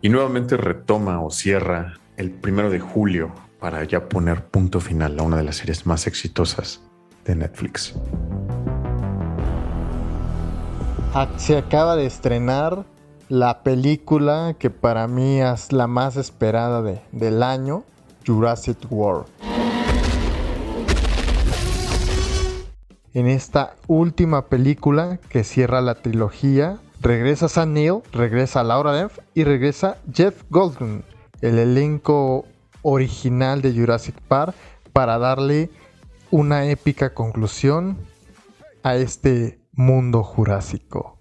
y 0.00 0.08
nuevamente 0.08 0.56
retoma 0.56 1.20
o 1.20 1.30
cierra 1.30 1.94
el 2.16 2.30
primero 2.30 2.70
de 2.70 2.80
julio 2.80 3.32
para 3.58 3.82
ya 3.84 4.08
poner 4.08 4.44
punto 4.46 4.80
final 4.80 5.18
a 5.18 5.22
una 5.22 5.36
de 5.38 5.44
las 5.44 5.56
series 5.56 5.86
más 5.86 6.06
exitosas 6.06 6.80
de 7.24 7.34
Netflix. 7.34 7.94
Ah, 11.14 11.28
se 11.36 11.56
acaba 11.56 11.96
de 11.96 12.06
estrenar 12.06 12.84
la 13.28 13.62
película 13.62 14.54
que 14.58 14.70
para 14.70 15.08
mí 15.08 15.40
es 15.40 15.72
la 15.72 15.86
más 15.86 16.16
esperada 16.16 16.82
de, 16.82 17.00
del 17.12 17.42
año, 17.42 17.84
Jurassic 18.26 18.78
World. 18.90 19.26
En 23.14 23.26
esta 23.26 23.74
última 23.88 24.46
película 24.46 25.18
que 25.28 25.42
cierra 25.42 25.80
la 25.80 25.96
trilogía 25.96 26.78
Regresa 27.00 27.48
Sam 27.48 27.74
Neill, 27.74 28.00
regresa 28.12 28.64
Laura 28.64 28.92
Dern 28.92 29.10
y 29.32 29.44
regresa 29.44 29.98
Jeff 30.12 30.42
Goldblum, 30.50 31.02
el 31.40 31.58
elenco 31.58 32.44
original 32.82 33.62
de 33.62 33.72
Jurassic 33.72 34.16
Park, 34.26 34.54
para 34.92 35.18
darle 35.18 35.70
una 36.30 36.66
épica 36.66 37.14
conclusión 37.14 37.96
a 38.82 38.96
este 38.96 39.60
mundo 39.72 40.24
jurásico. 40.24 41.16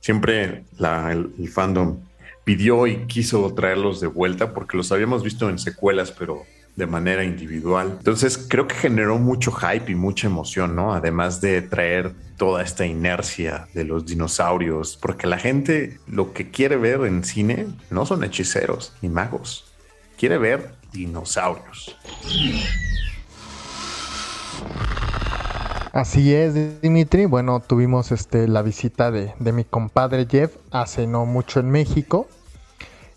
Siempre 0.00 0.64
el, 0.78 1.48
fandom 1.48 1.98
pidió 2.42 2.86
y 2.86 3.06
quiso 3.06 3.54
traerlos 3.54 4.00
de 4.00 4.08
vuelta 4.08 4.52
porque 4.52 4.76
los 4.76 4.90
habíamos 4.90 5.22
visto 5.22 5.48
en 5.48 5.58
secuelas, 5.58 6.10
pero 6.10 6.44
de 6.78 6.86
manera 6.86 7.24
individual. 7.24 7.96
Entonces 7.98 8.38
creo 8.38 8.68
que 8.68 8.76
generó 8.76 9.18
mucho 9.18 9.50
hype 9.50 9.90
y 9.90 9.96
mucha 9.96 10.28
emoción, 10.28 10.76
¿no? 10.76 10.94
Además 10.94 11.40
de 11.40 11.60
traer 11.60 12.14
toda 12.36 12.62
esta 12.62 12.86
inercia 12.86 13.66
de 13.74 13.82
los 13.82 14.06
dinosaurios, 14.06 14.96
porque 14.96 15.26
la 15.26 15.38
gente 15.38 15.98
lo 16.06 16.32
que 16.32 16.52
quiere 16.52 16.76
ver 16.76 17.00
en 17.00 17.24
cine 17.24 17.66
no 17.90 18.06
son 18.06 18.22
hechiceros 18.22 18.92
ni 19.02 19.08
magos, 19.08 19.72
quiere 20.16 20.38
ver 20.38 20.70
dinosaurios. 20.92 21.96
Así 25.92 26.32
es, 26.32 26.80
Dimitri. 26.80 27.24
Bueno, 27.24 27.58
tuvimos 27.58 28.12
este, 28.12 28.46
la 28.46 28.62
visita 28.62 29.10
de, 29.10 29.34
de 29.40 29.52
mi 29.52 29.64
compadre 29.64 30.28
Jeff 30.30 30.54
hace 30.70 31.08
no 31.08 31.26
mucho 31.26 31.58
en 31.58 31.70
México 31.70 32.28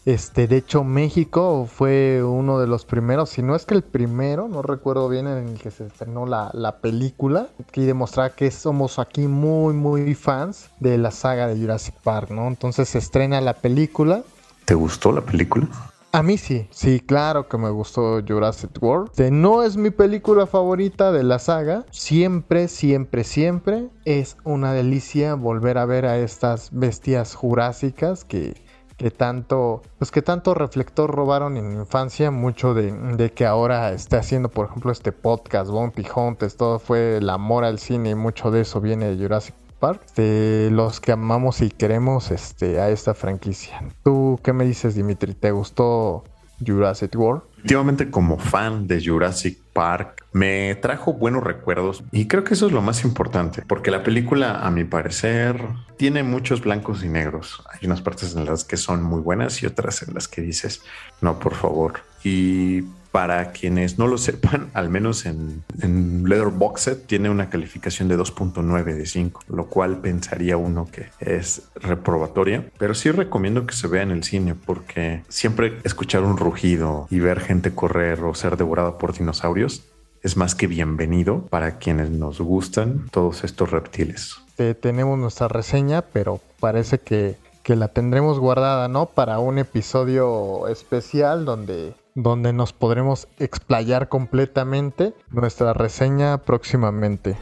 este, 0.06 0.48
de 0.48 0.58
hecho, 0.58 0.84
México 0.84 1.68
fue 1.72 2.24
uno 2.24 2.60
de 2.60 2.68
los 2.68 2.86
primeros, 2.86 3.30
si 3.30 3.44
no 3.44 3.56
es 3.56 3.66
que 3.66 3.76
el 3.76 3.84
primero, 3.84 4.48
no 4.48 4.62
recuerdo 4.62 5.08
bien, 5.10 5.28
en 5.28 5.50
el 5.50 5.60
que 5.60 5.70
se 5.70 5.86
estrenó 5.86 6.26
la, 6.26 6.50
la 6.54 6.78
película, 6.78 7.50
que 7.72 7.82
demostraba 7.82 8.32
que 8.32 8.50
somos 8.50 8.98
aquí 8.98 9.28
muy, 9.28 9.74
muy 9.74 10.16
fans 10.16 10.70
de 10.80 10.98
la 10.98 11.12
saga 11.12 11.48
de 11.48 11.60
Jurassic 11.60 11.96
Park, 12.04 12.32
¿no? 12.32 12.48
Entonces 12.48 12.90
se 12.90 12.98
estrena 12.98 13.42
la 13.42 13.54
película. 13.54 14.24
¿Te 14.66 14.74
gustó 14.74 15.12
la 15.12 15.22
película? 15.22 15.68
A 16.14 16.24
mí 16.24 16.38
sí, 16.38 16.68
sí, 16.72 17.00
claro 17.00 17.48
que 17.48 17.58
me 17.58 17.70
gustó 17.70 18.22
Jurassic 18.28 18.72
World. 18.82 19.12
Este, 19.12 19.32
no 19.32 19.64
es 19.64 19.78
mi 19.78 19.92
película 19.92 20.46
favorita 20.46 21.14
de 21.14 21.24
la 21.24 21.40
saga. 21.40 21.86
Siempre, 21.92 22.68
siempre, 22.68 23.24
siempre 23.24 23.88
es 24.04 24.36
una 24.44 24.74
delicia 24.74 25.36
volver 25.36 25.78
a 25.78 25.86
ver 25.86 26.06
a 26.06 26.18
estas 26.18 26.70
bestias 26.74 27.34
jurásicas 27.34 28.26
que 28.26 28.62
que 29.02 29.10
tanto, 29.10 29.82
pues 29.98 30.12
que 30.12 30.22
tanto 30.22 30.54
reflector 30.54 31.10
robaron 31.10 31.58
en 31.58 31.74
infancia, 31.74 32.30
mucho 32.30 32.76
de, 32.76 33.32
que 33.34 33.48
ahora 33.48 33.94
esté 33.94 34.18
haciendo, 34.18 34.50
por 34.50 34.68
ejemplo, 34.68 34.92
este 34.92 35.12
podcast, 35.12 35.72
Bumpy 35.72 36.06
Hunters, 36.16 36.56
todo 36.56 36.78
fue 36.78 37.18
el 37.18 37.28
amor 37.32 37.64
al 37.64 37.80
cine 37.80 38.12
y 38.12 38.16
mucho 38.16 38.52
de 38.52 38.62
eso 38.62 38.80
viene 38.80 39.08
de 39.08 39.18
Jurassic 39.18 39.56
Park, 39.80 40.06
de 40.16 40.70
los 40.72 41.00
que 41.00 41.14
amamos 41.14 41.62
y 41.62 41.72
queremos 41.72 42.30
este, 42.30 42.80
a 42.80 42.92
esta 42.92 43.16
franquicia. 43.16 43.84
¿Tú 44.04 44.40
qué 44.44 44.54
me 44.54 44.66
dices, 44.66 44.94
Dimitri? 44.94 45.34
¿Te 45.34 45.50
gustó 45.50 46.24
Jurassic 46.64 47.16
World? 47.16 47.42
Efectivamente, 47.58 48.12
como 48.12 48.38
fan 48.38 48.86
de 48.86 49.04
Jurassic 49.04 49.58
Park, 49.74 50.26
me 50.34 50.76
trajo 50.76 51.14
buenos 51.14 51.44
recuerdos 51.44 52.04
y 52.12 52.28
creo 52.28 52.44
que 52.44 52.54
eso 52.54 52.68
es 52.68 52.72
lo 52.72 52.82
más 52.82 53.04
importante, 53.04 53.64
porque 53.68 53.92
la 53.92 54.04
película, 54.04 54.66
a 54.66 54.72
mi 54.72 54.84
parecer, 54.84 55.62
tiene 55.98 56.24
muchos 56.24 56.62
blancos 56.62 57.04
y 57.04 57.10
negros. 57.10 57.64
Hay 57.72 57.86
unas 57.88 58.02
partes 58.02 58.36
en 58.36 58.46
las 58.46 58.64
que 58.64 58.78
son 58.78 59.04
muy 59.04 59.22
buenas 59.22 59.62
y 59.64 59.66
otras 59.66 60.04
en 60.04 60.14
las 60.14 60.28
que 60.28 60.42
dices, 60.42 60.84
no, 61.22 61.40
por 61.40 61.56
favor. 61.56 62.02
Y 62.24 62.84
para 63.12 63.52
quienes 63.52 63.98
no 63.98 64.08
lo 64.08 64.18
sepan, 64.18 64.70
al 64.74 64.90
menos 64.90 65.26
en, 65.26 65.64
en 65.82 66.24
Letterboxd 66.28 67.06
tiene 67.06 67.30
una 67.30 67.50
calificación 67.50 68.08
de 68.08 68.18
2.9 68.18 68.84
de 68.84 69.06
5, 69.06 69.42
lo 69.50 69.66
cual 69.68 69.98
pensaría 69.98 70.58
uno 70.58 70.88
que 70.92 71.08
es 71.20 71.70
reprobatoria, 71.76 72.66
pero 72.78 72.94
sí 72.94 73.12
recomiendo 73.12 73.66
que 73.66 73.74
se 73.74 73.88
vea 73.88 74.04
en 74.04 74.12
el 74.12 74.24
cine 74.24 74.56
porque 74.56 75.24
siempre 75.30 75.78
escuchar 75.84 76.24
un 76.24 76.38
rugido 76.38 77.08
y 77.10 77.20
ver 77.20 77.40
gente 77.40 77.74
correr 77.74 78.22
o 78.24 78.34
ser 78.34 78.58
devorada 78.58 78.98
por 78.98 79.14
dinosaurios 79.14 79.84
es 80.24 80.38
más 80.38 80.56
que 80.56 80.68
bienvenido 80.68 81.48
para 81.48 81.78
quienes 81.80 82.12
nos 82.12 82.40
gustan 82.40 83.08
todos 83.10 83.44
estos 83.44 83.72
reptiles. 83.72 84.38
tenemos 84.80 85.18
nuestra 85.18 85.48
reseña, 85.48 86.04
pero 86.04 86.40
parece 86.60 87.00
que, 87.00 87.38
que 87.64 87.76
la 87.76 87.88
tendremos 87.88 88.40
guardada, 88.40 88.88
¿no? 88.88 89.08
Para 89.08 89.40
un 89.40 89.58
episodio 89.58 90.68
especial 90.68 91.46
donde 91.46 91.96
donde 92.16 92.54
nos 92.54 92.74
podremos 92.74 93.28
explayar 93.40 94.10
completamente 94.10 95.14
nuestra 95.30 95.74
reseña 95.74 96.40
próximamente. 96.40 97.38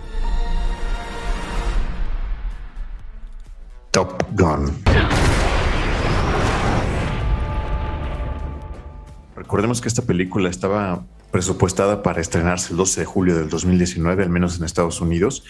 Top 3.91 4.23
Gun. 4.31 4.71
Recordemos 9.35 9.81
que 9.81 9.87
esta 9.87 10.03
película 10.03 10.49
estaba 10.49 11.03
presupuestada 11.31 12.03
para 12.03 12.21
estrenarse 12.21 12.71
el 12.71 12.77
12 12.77 13.01
de 13.01 13.05
julio 13.05 13.35
del 13.35 13.49
2019, 13.49 14.23
al 14.23 14.29
menos 14.29 14.57
en 14.57 14.65
Estados 14.65 15.01
Unidos, 15.01 15.43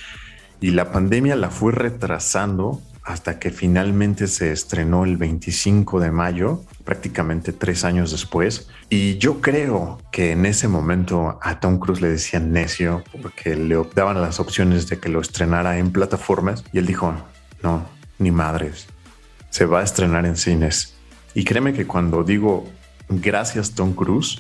y 0.62 0.72
la 0.72 0.92
pandemia 0.92 1.36
la 1.36 1.50
fue 1.50 1.72
retrasando 1.72 2.82
hasta 3.10 3.40
que 3.40 3.50
finalmente 3.50 4.28
se 4.28 4.52
estrenó 4.52 5.04
el 5.04 5.18
25 5.18 6.00
de 6.00 6.12
mayo, 6.12 6.64
prácticamente 6.84 7.52
tres 7.54 7.84
años 7.84 8.12
después. 8.12 8.70
Y 8.88 9.18
yo 9.18 9.42
creo 9.42 9.98
que 10.12 10.34
en 10.34 10.46
ese 10.46 10.68
momento 10.68 11.40
a 11.42 11.60
Tom 11.60 11.80
Cruise 11.80 12.02
le 12.02 12.10
decían 12.10 12.52
necio 12.52 13.04
porque 13.20 13.56
le 13.56 13.84
daban 13.96 14.22
las 14.22 14.40
opciones 14.40 14.88
de 14.90 15.00
que 15.00 15.10
lo 15.10 15.22
estrenara 15.22 15.80
en 15.80 15.92
plataformas 15.92 16.64
y 16.72 16.78
él 16.78 16.86
dijo, 16.86 17.16
no, 17.64 17.84
ni 18.20 18.30
madres, 18.30 18.86
se 19.50 19.66
va 19.66 19.80
a 19.80 19.84
estrenar 19.84 20.28
en 20.28 20.38
cines. 20.38 20.94
Y 21.34 21.46
créeme 21.46 21.74
que 21.74 21.88
cuando 21.88 22.24
digo 22.24 22.70
gracias 23.10 23.72
Tom 23.72 23.94
Cruise, 23.94 24.40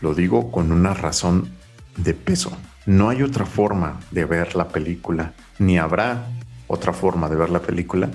lo 0.00 0.14
digo 0.14 0.50
con 0.50 0.72
una 0.72 0.94
razón 0.94 1.50
de 1.98 2.14
peso. 2.14 2.56
No 2.86 3.10
hay 3.10 3.22
otra 3.22 3.44
forma 3.44 4.00
de 4.12 4.24
ver 4.24 4.56
la 4.56 4.68
película, 4.68 5.34
ni 5.58 5.76
habrá 5.78 6.26
otra 6.66 6.92
forma 6.92 7.28
de 7.28 7.36
ver 7.36 7.50
la 7.50 7.60
película 7.60 8.10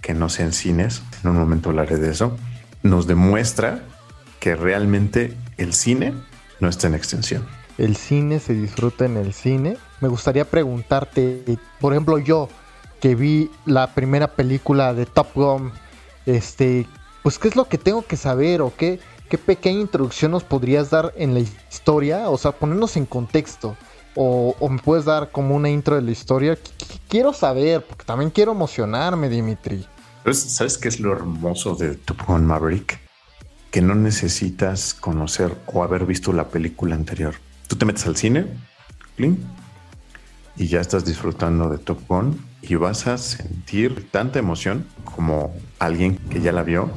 que 0.00 0.14
no 0.14 0.28
sea 0.28 0.46
en 0.46 0.52
cines, 0.52 1.02
en 1.22 1.30
un 1.30 1.36
momento 1.36 1.70
hablaré 1.70 1.96
de 1.98 2.10
eso, 2.10 2.36
nos 2.82 3.06
demuestra 3.06 3.82
que 4.38 4.56
realmente 4.56 5.36
el 5.58 5.74
cine 5.74 6.14
no 6.60 6.68
está 6.68 6.86
en 6.86 6.94
extensión. 6.94 7.46
El 7.78 7.96
cine 7.96 8.40
se 8.40 8.54
disfruta 8.54 9.04
en 9.04 9.16
el 9.16 9.32
cine. 9.32 9.76
Me 10.00 10.08
gustaría 10.08 10.44
preguntarte, 10.44 11.58
por 11.80 11.92
ejemplo, 11.92 12.18
yo 12.18 12.48
que 13.00 13.14
vi 13.14 13.50
la 13.64 13.94
primera 13.94 14.28
película 14.28 14.92
de 14.92 15.06
Top 15.06 15.28
Gun, 15.34 15.72
este, 16.26 16.86
pues 17.22 17.38
qué 17.38 17.48
es 17.48 17.56
lo 17.56 17.64
que 17.66 17.78
tengo 17.78 18.02
que 18.02 18.16
saber 18.16 18.60
o 18.60 18.72
qué, 18.76 19.00
qué 19.28 19.38
pequeña 19.38 19.80
introducción 19.80 20.32
nos 20.32 20.44
podrías 20.44 20.90
dar 20.90 21.12
en 21.16 21.32
la 21.32 21.40
historia, 21.40 22.28
o 22.28 22.36
sea, 22.36 22.52
ponernos 22.52 22.96
en 22.96 23.06
contexto. 23.06 23.76
O, 24.16 24.54
me 24.68 24.78
puedes 24.78 25.04
dar 25.04 25.30
como 25.30 25.54
una 25.54 25.70
intro 25.70 25.96
de 25.96 26.02
la 26.02 26.10
historia. 26.10 26.58
quiero 27.08 27.32
saber, 27.32 27.84
porque 27.84 28.04
también 28.04 28.30
quiero 28.30 28.52
emocionarme, 28.52 29.28
Dimitri. 29.28 29.86
¿Sabes 30.32 30.76
qué 30.78 30.88
es 30.88 31.00
lo 31.00 31.12
hermoso 31.12 31.74
de 31.74 31.94
Top 31.94 32.26
Gun 32.26 32.44
Maverick? 32.44 32.98
Que 33.70 33.80
no 33.80 33.94
necesitas 33.94 34.94
conocer 34.94 35.56
o 35.66 35.82
haber 35.82 36.04
visto 36.04 36.32
la 36.32 36.48
película 36.48 36.94
anterior. 36.94 37.34
Tú 37.68 37.76
te 37.76 37.84
metes 37.84 38.06
al 38.06 38.16
cine, 38.16 38.46
y 40.56 40.66
ya 40.66 40.80
estás 40.80 41.04
disfrutando 41.04 41.68
de 41.68 41.78
Top 41.78 42.00
Gun 42.08 42.42
y 42.62 42.74
vas 42.76 43.06
a 43.06 43.18
sentir 43.18 44.10
tanta 44.10 44.38
emoción 44.38 44.86
como 45.04 45.54
alguien 45.80 46.16
que 46.30 46.40
ya 46.40 46.52
la 46.52 46.62
vio 46.62 46.90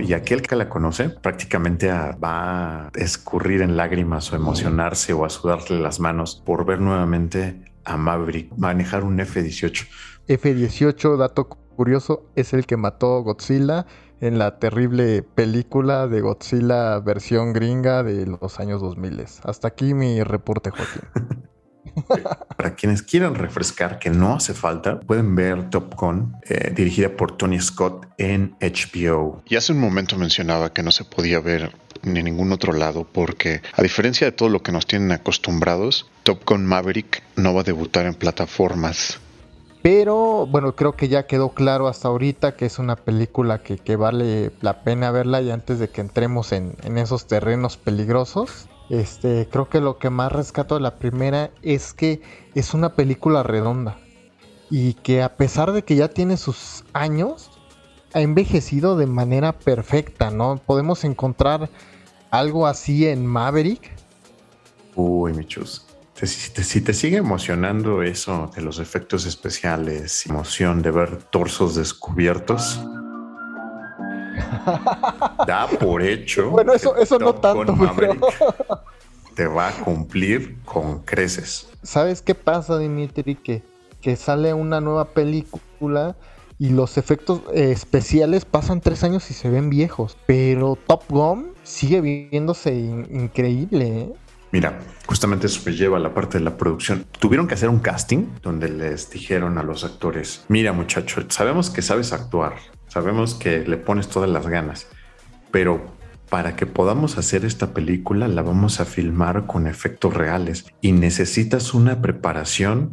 y 0.00 0.12
aquel 0.12 0.42
que 0.42 0.56
la 0.56 0.68
conoce 0.68 1.08
prácticamente 1.08 1.88
va 1.90 2.86
a 2.86 2.90
escurrir 2.96 3.62
en 3.62 3.76
lágrimas 3.76 4.32
o 4.32 4.36
emocionarse 4.36 5.12
o 5.12 5.24
a 5.24 5.30
sudarle 5.30 5.78
las 5.78 6.00
manos 6.00 6.42
por 6.44 6.64
ver 6.64 6.80
nuevamente 6.80 7.62
a 7.84 7.96
Maverick 7.96 8.52
manejar 8.56 9.04
un 9.04 9.20
F-18. 9.20 9.86
F-18, 10.26 11.16
dato 11.16 11.48
curioso, 11.48 12.26
es 12.34 12.52
el 12.52 12.66
que 12.66 12.76
mató 12.76 13.22
Godzilla 13.22 13.86
en 14.20 14.38
la 14.38 14.58
terrible 14.58 15.22
película 15.22 16.08
de 16.08 16.20
Godzilla 16.20 16.98
versión 16.98 17.52
gringa 17.52 18.02
de 18.02 18.26
los 18.26 18.58
años 18.58 18.80
2000. 18.80 19.24
Hasta 19.44 19.68
aquí 19.68 19.94
mi 19.94 20.22
reporte, 20.22 20.70
Joaquín. 20.70 21.02
Para 22.56 22.74
quienes 22.74 23.02
quieran 23.02 23.34
refrescar, 23.34 23.98
que 23.98 24.10
no 24.10 24.34
hace 24.34 24.54
falta, 24.54 25.00
pueden 25.00 25.34
ver 25.34 25.70
Top 25.70 25.94
Gun, 25.94 26.36
eh, 26.48 26.72
dirigida 26.74 27.10
por 27.10 27.36
Tony 27.36 27.60
Scott 27.60 28.06
en 28.18 28.56
HBO. 28.60 29.42
Y 29.46 29.56
hace 29.56 29.72
un 29.72 29.80
momento 29.80 30.16
mencionaba 30.16 30.72
que 30.72 30.82
no 30.82 30.90
se 30.90 31.04
podía 31.04 31.40
ver 31.40 31.72
en 32.02 32.24
ningún 32.24 32.52
otro 32.52 32.72
lado 32.72 33.06
porque, 33.10 33.62
a 33.74 33.82
diferencia 33.82 34.26
de 34.26 34.32
todo 34.32 34.48
lo 34.48 34.62
que 34.62 34.72
nos 34.72 34.86
tienen 34.86 35.12
acostumbrados, 35.12 36.10
Top 36.22 36.42
Gun 36.46 36.64
Maverick 36.64 37.22
no 37.36 37.54
va 37.54 37.62
a 37.62 37.64
debutar 37.64 38.06
en 38.06 38.14
plataformas. 38.14 39.18
Pero 39.82 40.46
bueno, 40.46 40.74
creo 40.74 40.96
que 40.96 41.08
ya 41.08 41.26
quedó 41.26 41.50
claro 41.50 41.86
hasta 41.86 42.08
ahorita 42.08 42.56
que 42.56 42.66
es 42.66 42.78
una 42.78 42.96
película 42.96 43.62
que, 43.62 43.96
vale 43.96 44.50
la 44.60 44.82
pena 44.82 45.10
verla 45.12 45.40
y 45.40 45.50
antes 45.50 45.78
de 45.78 45.88
que 45.88 46.00
entremos 46.00 46.52
en 46.52 46.98
esos 46.98 47.26
terrenos 47.26 47.76
peligrosos, 47.76 48.68
este, 48.90 49.48
creo 49.50 49.68
que 49.68 49.80
lo 49.80 49.98
que 49.98 50.10
más 50.10 50.32
rescato 50.32 50.74
de 50.74 50.80
la 50.80 50.98
primera 50.98 51.50
es 51.62 51.92
que 51.92 52.22
es 52.54 52.74
una 52.74 52.94
película 52.94 53.42
redonda 53.42 53.98
y 54.70 54.94
que 54.94 55.22
a 55.22 55.36
pesar 55.36 55.72
de 55.72 55.82
que 55.82 55.96
ya 55.96 56.08
tiene 56.08 56.36
sus 56.36 56.84
años, 56.92 57.50
ha 58.12 58.20
envejecido 58.20 58.96
de 58.96 59.06
manera 59.06 59.58
perfecta, 59.58 60.30
¿no? 60.30 60.60
Podemos 60.64 61.04
encontrar 61.04 61.70
algo 62.30 62.66
así 62.66 63.06
en 63.06 63.26
Maverick. 63.26 63.90
Uy, 64.94 65.32
Michus. 65.32 65.86
Si 66.14 66.50
te, 66.50 66.64
si 66.64 66.80
te 66.80 66.94
sigue 66.94 67.18
emocionando 67.18 68.02
eso 68.02 68.50
de 68.54 68.60
los 68.60 68.80
efectos 68.80 69.24
especiales, 69.24 70.26
emoción 70.26 70.82
de 70.82 70.90
ver 70.90 71.22
torsos 71.22 71.76
descubiertos, 71.76 72.80
da 75.46 75.66
por 75.80 76.02
hecho. 76.02 76.50
Bueno, 76.50 76.72
eso, 76.72 76.96
eso 76.96 77.18
no 77.18 77.34
tanto, 77.34 77.74
te 79.34 79.46
va 79.46 79.68
a 79.68 79.72
cumplir 79.72 80.58
con 80.64 81.00
creces. 81.00 81.68
¿Sabes 81.82 82.22
qué 82.22 82.34
pasa, 82.34 82.78
Dimitri? 82.78 83.36
Que, 83.36 83.62
que 84.00 84.16
sale 84.16 84.52
una 84.52 84.80
nueva 84.80 85.06
película 85.06 86.16
y 86.58 86.70
los 86.70 86.98
efectos 86.98 87.42
eh, 87.54 87.70
especiales 87.70 88.44
pasan 88.44 88.80
tres 88.80 89.04
años 89.04 89.30
y 89.30 89.34
se 89.34 89.48
ven 89.48 89.70
viejos. 89.70 90.16
Pero 90.26 90.76
Top 90.86 91.04
Gun 91.08 91.52
sigue 91.62 92.00
viéndose 92.00 92.74
increíble. 92.74 93.86
¿eh? 93.86 94.12
Mira, 94.50 94.80
justamente 95.06 95.46
eso 95.46 95.60
me 95.66 95.72
lleva 95.72 95.98
a 95.98 96.00
la 96.00 96.14
parte 96.14 96.38
de 96.38 96.44
la 96.44 96.56
producción. 96.56 97.04
Tuvieron 97.18 97.46
que 97.46 97.54
hacer 97.54 97.68
un 97.68 97.80
casting 97.80 98.26
donde 98.42 98.68
les 98.68 99.10
dijeron 99.10 99.58
a 99.58 99.62
los 99.62 99.84
actores, 99.84 100.44
mira 100.48 100.72
muchacho, 100.72 101.22
sabemos 101.28 101.70
que 101.70 101.82
sabes 101.82 102.12
actuar, 102.12 102.54
sabemos 102.88 103.34
que 103.34 103.60
le 103.60 103.76
pones 103.76 104.08
todas 104.08 104.28
las 104.28 104.46
ganas, 104.46 104.88
pero 105.50 105.96
para 106.28 106.56
que 106.56 106.66
podamos 106.66 107.16
hacer 107.16 107.44
esta 107.44 107.72
película 107.72 108.28
la 108.28 108.42
vamos 108.42 108.80
a 108.80 108.84
filmar 108.84 109.46
con 109.46 109.66
efectos 109.66 110.12
reales 110.14 110.66
y 110.80 110.92
necesitas 110.92 111.72
una 111.72 112.02
preparación 112.02 112.92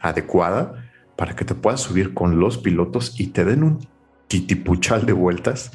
adecuada 0.00 0.90
para 1.16 1.34
que 1.34 1.44
te 1.44 1.54
puedas 1.54 1.80
subir 1.80 2.12
con 2.12 2.40
los 2.40 2.58
pilotos 2.58 3.18
y 3.18 3.28
te 3.28 3.44
den 3.44 3.62
un 3.62 3.88
titipuchal 4.28 5.06
de 5.06 5.12
vueltas. 5.12 5.70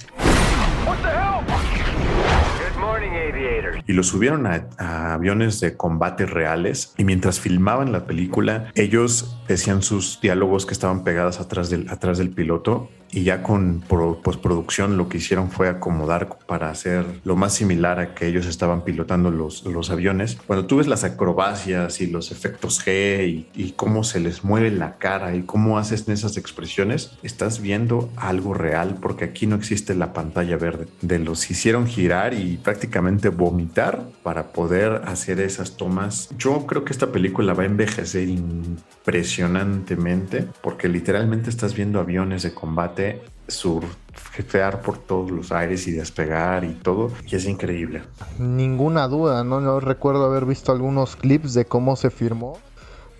Y 3.87 3.93
lo 3.93 4.03
subieron 4.03 4.45
a, 4.45 5.13
aviones 5.15 5.59
de 5.61 5.75
combate 5.75 6.27
reales 6.27 6.93
y 6.97 7.05
mientras 7.05 7.39
filmaban 7.39 7.91
la 7.91 8.05
película 8.05 8.71
ellos 8.75 9.39
decían 9.47 9.81
sus 9.81 10.21
diálogos 10.21 10.67
que 10.67 10.73
estaban 10.73 11.03
pegados 11.03 11.39
atrás 11.39 11.71
del, 11.71 11.89
atrás 11.89 12.19
del 12.19 12.29
piloto 12.29 12.89
y 13.11 13.23
ya 13.23 13.43
con 13.43 13.81
postproducción 13.81 14.97
lo 14.97 15.09
que 15.09 15.17
hicieron 15.17 15.49
fue 15.49 15.69
acomodar 15.69 16.37
para 16.45 16.69
hacer 16.69 17.05
lo 17.23 17.35
más 17.35 17.53
similar 17.53 17.99
a 17.99 18.13
que 18.13 18.27
ellos 18.27 18.45
estaban 18.45 18.83
pilotando 18.83 19.31
los, 19.31 19.65
los 19.65 19.89
aviones. 19.89 20.37
Cuando 20.45 20.65
tú 20.65 20.77
ves 20.77 20.87
las 20.87 21.03
acrobacias 21.03 22.01
y 22.01 22.07
los 22.07 22.31
efectos 22.31 22.85
G 22.85 23.45
y, 23.53 23.73
cómo 23.75 24.03
se 24.03 24.19
les 24.19 24.43
mueve 24.43 24.71
la 24.71 24.97
cara 24.97 25.35
y 25.35 25.43
cómo 25.43 25.77
haces 25.77 26.09
esas 26.09 26.37
expresiones, 26.37 27.11
estás 27.23 27.61
viendo 27.61 28.09
algo 28.17 28.53
real 28.53 28.97
porque 29.01 29.25
aquí 29.25 29.47
no 29.47 29.55
existe 29.55 29.95
la 29.95 30.13
pantalla 30.13 30.57
verde. 30.57 30.87
De 31.01 31.19
los 31.19 31.49
hicieron 31.51 31.87
girar 31.87 32.33
y 32.33 32.57
prácticamente 32.57 33.29
vomitar 33.29 34.03
para 34.23 34.51
poder 34.51 35.03
hacer 35.05 35.39
esas 35.39 35.77
tomas. 35.77 36.29
Yo 36.37 36.65
creo 36.65 36.83
que 36.83 36.93
esta 36.93 37.11
película 37.11 37.53
va 37.53 37.63
a 37.63 37.67
envejecer 37.67 38.27
impresionantemente 38.27 40.47
porque 40.61 40.89
literalmente 40.89 41.49
estás 41.49 41.75
viendo 41.75 41.99
aviones 41.99 42.43
de 42.43 42.53
combate 42.53 42.98
surfear 43.47 44.81
por 44.81 44.97
todos 44.97 45.31
los 45.31 45.51
aires 45.51 45.87
y 45.87 45.91
despegar 45.91 46.63
y 46.63 46.73
todo, 46.73 47.11
y 47.25 47.35
es 47.35 47.45
increíble. 47.45 48.03
Ninguna 48.37 49.07
duda, 49.07 49.43
¿no? 49.43 49.61
Yo 49.61 49.79
recuerdo 49.79 50.25
haber 50.25 50.45
visto 50.45 50.71
algunos 50.71 51.15
clips 51.15 51.53
de 51.53 51.65
cómo 51.65 51.95
se 51.95 52.09
firmó, 52.09 52.59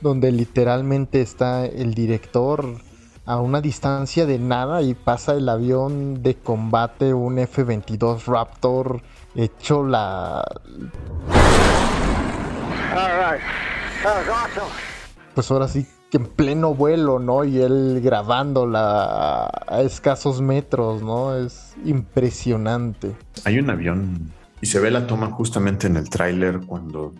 donde 0.02 0.32
literalmente 0.32 1.22
está 1.22 1.66
el 1.66 1.94
director 1.94 2.66
a 3.26 3.38
una 3.38 3.62
distancia 3.62 4.26
de 4.26 4.40
nada 4.40 4.82
y 4.82 4.94
pasa 4.94 5.34
el 5.34 5.50
avión 5.50 6.24
de 6.24 6.36
combate, 6.36 7.14
un 7.14 7.38
F-22 7.38 8.26
Raptor, 8.26 9.02
hecho 9.36 9.86
la... 9.86 10.44
Pues 15.36 15.52
ahora 15.52 15.68
sí 15.68 15.88
que 16.10 16.18
en 16.18 16.26
pleno 16.26 16.74
vuelo, 16.74 17.20
¿no? 17.20 17.44
Y 17.44 17.60
él 17.60 18.02
grabándola 18.04 19.50
a 19.68 19.82
escasos 19.82 20.42
metros, 20.42 21.02
¿no? 21.02 21.36
Es 21.36 21.76
impresionante. 21.86 23.16
Hay 23.46 23.60
un 23.60 23.70
avión 23.70 24.32
y 24.62 24.68
se 24.68 24.80
ve 24.80 24.92
la 24.92 25.08
toma 25.08 25.32
justamente 25.32 25.88
en 25.88 25.98
el 25.98 26.10
tráiler 26.10 26.62
cuando 26.66 27.14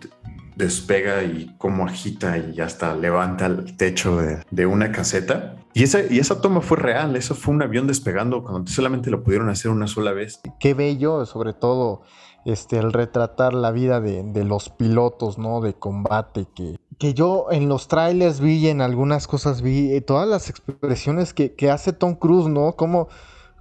despega 0.56 1.22
y 1.22 1.54
cómo 1.56 1.86
agita 1.86 2.36
y 2.36 2.60
hasta 2.60 2.94
levanta 2.94 3.46
el 3.46 3.76
techo 3.76 4.20
de, 4.50 4.66
una 4.66 4.92
caseta. 4.92 5.56
Y 5.72 5.84
esa, 5.84 6.00
y 6.10 6.18
esa 6.18 6.40
toma 6.40 6.60
fue 6.60 6.76
real, 6.76 7.16
eso 7.16 7.34
fue 7.34 7.54
un 7.54 7.62
avión 7.62 7.86
despegando 7.86 8.42
cuando 8.42 8.70
solamente 8.70 9.10
lo 9.10 9.22
pudieron 9.22 9.48
hacer 9.48 9.70
una 9.70 9.86
sola 9.86 10.12
vez. 10.12 10.40
Qué 10.58 10.74
bello, 10.74 11.24
sobre 11.24 11.52
todo 11.52 12.02
este, 12.44 12.78
el 12.78 12.92
retratar 12.92 13.54
la 13.54 13.70
vida 13.70 14.00
de, 14.00 14.22
de 14.22 14.44
los 14.44 14.68
pilotos, 14.70 15.38
¿no? 15.38 15.60
De 15.60 15.74
combate 15.74 16.46
que, 16.54 16.76
que 17.00 17.14
yo 17.14 17.46
en 17.50 17.68
los 17.68 17.88
trailers 17.88 18.40
vi 18.40 18.58
y 18.58 18.68
en 18.68 18.82
algunas 18.82 19.26
cosas 19.26 19.62
vi 19.62 19.90
eh, 19.94 20.02
todas 20.02 20.28
las 20.28 20.50
expresiones 20.50 21.32
que, 21.32 21.70
hace 21.70 21.94
Tom 21.94 22.14
Cruise, 22.14 22.46
¿no? 22.46 22.76
Cómo, 22.76 23.08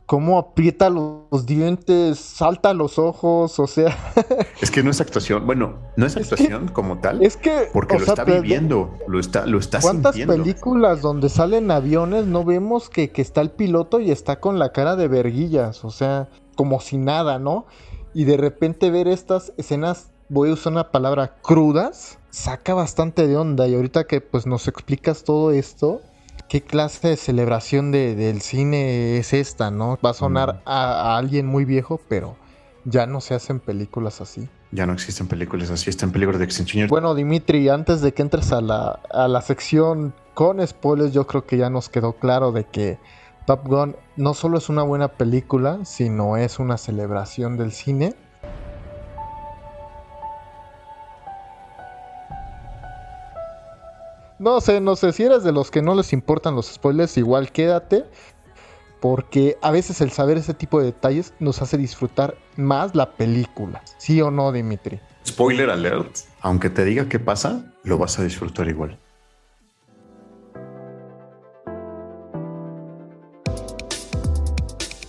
cómo 0.06 0.38
aprieta 0.38 0.90
los, 0.90 1.46
dientes, 1.46 2.20
salta 2.20 2.74
los 2.74 3.00
ojos, 3.00 3.58
o 3.58 3.66
sea. 3.66 3.98
es 4.62 4.70
que 4.70 4.84
no 4.84 4.92
es 4.92 5.00
actuación, 5.00 5.46
bueno, 5.46 5.76
no 5.96 6.06
es 6.06 6.18
actuación 6.18 6.68
como 6.68 6.98
tal. 6.98 7.24
Es 7.24 7.38
que. 7.38 7.70
Porque 7.72 7.98
lo 7.98 8.06
está 8.06 8.26
viviendo, 8.26 8.94
lo 9.08 9.22
está, 9.22 9.46
lo 9.46 9.58
está 9.58 9.80
¿Cuántas 9.80 10.18
películas 10.18 11.02
donde 11.02 11.30
salen 11.30 11.72
aviones 11.72 12.26
no 12.26 12.44
vemos 12.44 12.90
que, 12.90 13.12
que 13.12 13.22
está 13.22 13.40
el 13.40 13.52
piloto 13.52 14.02
y 14.02 14.12
está 14.12 14.42
con 14.42 14.60
la 14.60 14.74
cara 14.74 14.98
de 14.98 15.08
verguillas, 15.08 15.86
o 15.86 15.92
sea, 15.92 16.28
como 16.56 16.82
si 16.82 16.98
nada, 16.98 17.40
¿no? 17.40 17.68
Y 18.14 18.26
de 18.26 18.38
repente 18.38 18.92
ver 18.92 19.08
estas 19.08 19.54
escenas, 19.58 20.10
voy 20.30 20.50
a 20.50 20.54
usar 20.54 20.74
una 20.74 20.92
palabra 20.92 21.36
crudas 21.42 22.20
saca 22.30 22.74
bastante 22.74 23.28
de 23.28 23.38
onda 23.38 23.68
y 23.68 23.76
ahorita 23.76 24.06
que 24.06 24.22
pues 24.22 24.46
nos 24.46 24.68
explicas 24.68 25.24
todo 25.24 25.52
esto, 25.52 26.02
¿qué 26.48 26.62
clase 26.62 27.10
de 27.10 27.18
celebración 27.18 27.92
de, 27.92 28.16
del 28.16 28.42
cine 28.42 29.18
es 29.18 29.34
esta, 29.34 29.72
no? 29.72 29.98
Va 30.04 30.12
a 30.12 30.14
sonar 30.14 30.56
mm. 30.56 30.62
a, 30.66 31.18
alguien 31.18 31.46
muy 31.46 31.66
viejo, 31.66 32.00
pero 32.08 32.36
ya 32.86 33.06
no 33.06 33.22
se 33.22 33.36
hacen 33.36 33.60
películas 33.60 34.22
así. 34.22 34.48
Ya 34.72 34.86
no 34.86 34.94
existen 34.94 35.28
películas 35.28 35.72
así, 35.72 35.90
está 35.90 36.06
en 36.06 36.12
peligro 36.12 36.38
de 36.38 36.46
extinción. 36.46 36.88
Bueno, 36.88 37.16
Dimitri, 37.16 37.70
antes 37.70 38.02
de 38.02 38.14
que 38.14 38.22
entres 38.22 38.52
a 38.52 38.62
la, 38.62 39.00
a 39.12 39.28
la 39.28 39.42
sección 39.42 40.14
con 40.36 40.66
spoilers, 40.66 41.12
yo 41.12 41.26
creo 41.26 41.46
que 41.46 41.58
ya 41.58 41.70
nos 41.72 41.90
quedó 41.90 42.14
claro 42.14 42.52
de 42.52 42.66
que 42.66 43.00
Top 43.50 43.68
Gun 43.68 43.96
no 44.16 44.36
solo 44.36 44.60
es 44.60 44.70
una 44.70 44.84
buena 44.84 45.08
película, 45.08 45.80
sino 45.84 46.38
es 46.38 46.60
una 46.60 46.78
celebración 46.78 47.58
del 47.58 47.72
cine. 47.72 48.14
No 54.38 54.62
sé, 54.62 54.80
no 54.82 54.96
sé, 54.96 55.14
si 55.14 55.24
eres 55.24 55.44
de 55.44 55.52
los 55.52 55.72
que 55.72 55.82
no 55.82 55.96
les 55.96 56.14
importan 56.14 56.54
los 56.54 56.68
spoilers, 56.68 57.18
igual 57.18 57.52
quédate, 57.52 58.06
porque 59.02 59.58
a 59.64 59.72
veces 59.72 60.00
el 60.02 60.12
saber 60.12 60.38
ese 60.38 60.54
tipo 60.54 60.78
de 60.78 60.86
detalles 60.86 61.34
nos 61.40 61.60
hace 61.64 61.80
disfrutar 61.80 62.36
más 62.56 62.94
la 62.94 63.14
película. 63.14 63.82
¿Sí 63.98 64.22
o 64.22 64.30
no, 64.30 64.52
Dimitri? 64.52 65.00
Spoiler 65.26 65.72
alert, 65.72 66.18
aunque 66.42 66.70
te 66.70 66.86
diga 66.86 67.10
qué 67.10 67.18
pasa, 67.18 67.66
lo 67.82 67.98
vas 67.98 68.20
a 68.20 68.24
disfrutar 68.24 68.68
igual. 68.68 69.00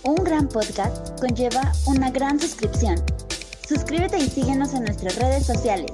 Un 0.03 0.15
gran 0.15 0.47
podcast 0.47 1.19
conlleva 1.19 1.71
una 1.85 2.09
gran 2.09 2.39
suscripción. 2.39 2.95
Suscríbete 3.67 4.17
y 4.17 4.27
síguenos 4.27 4.73
en 4.73 4.85
nuestras 4.85 5.15
redes 5.17 5.45
sociales. 5.45 5.91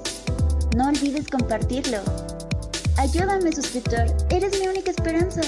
No 0.77 0.87
olvides 0.87 1.27
compartirlo. 1.27 1.97
Ayúdame, 2.97 3.51
suscriptor. 3.51 4.07
Eres 4.29 4.57
mi 4.61 4.67
única 4.67 4.91
esperanza. 4.91 5.41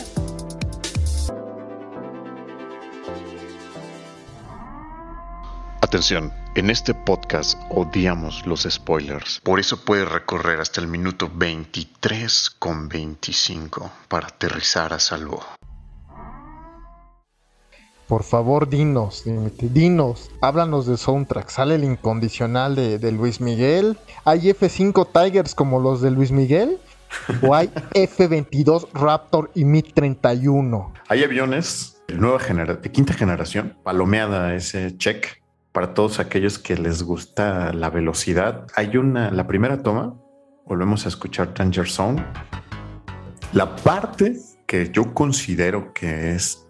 Atención, 5.80 6.34
en 6.56 6.69
este 6.69 6.93
podcast 6.93 7.58
odiamos 7.69 8.45
los 8.45 8.67
spoilers. 8.69 9.39
Por 9.41 9.62
eso 9.62 9.86
puedes 9.86 10.10
recorrer 10.10 10.60
hasta 10.60 10.82
el 10.82 10.88
minuto 10.88 11.32
23 11.34 12.50
con 12.60 12.89
25 12.89 13.89
para 14.10 14.28
aterrizar 14.28 14.91
a 14.91 15.00
salvo. 15.00 15.59
Por 18.10 18.24
favor, 18.24 18.67
dinos, 18.67 19.24
dinos, 19.62 20.32
háblanos 20.41 20.88
de 20.88 20.98
soundtrack. 20.98 21.50
Sale 21.50 21.76
el 21.76 21.84
incondicional 21.86 22.76
de, 22.76 22.98
de 22.98 23.12
Luis 23.12 23.39
Miguel. 23.39 23.98
¿Hay 24.26 24.50
F5 24.50 25.08
Tigers 25.13 25.56
como 25.56 25.80
los 25.80 26.02
de 26.02 26.12
Luis 26.12 26.32
Miguel? 26.32 26.80
o 27.41 27.56
hay 27.56 27.69
F-22 27.93 28.91
Raptor 28.93 29.52
y 29.56 29.65
Mi-31. 29.65 30.91
Hay 31.08 31.24
aviones 31.24 32.02
de, 32.08 32.15
nueva 32.15 32.39
de 32.39 32.91
quinta 32.91 33.13
generación, 33.13 33.78
palomeada 33.84 34.56
ese 34.56 34.98
check 34.98 35.41
para 35.72 35.93
todos 35.93 36.19
aquellos 36.19 36.58
que 36.58 36.76
les 36.76 37.04
gusta 37.04 37.74
la 37.74 37.89
velocidad. 37.89 38.67
Hay 38.76 38.98
una, 38.98 39.32
la 39.32 39.48
primera 39.48 39.82
toma, 39.84 40.15
volvemos 40.65 41.06
a 41.06 41.10
escuchar 41.10 41.54
Danger 41.54 41.88
Zone. 41.88 42.26
La 43.54 43.76
parte 43.76 44.36
que 44.65 44.91
yo 44.91 45.13
considero 45.13 45.93
que 45.93 46.32
es 46.34 46.67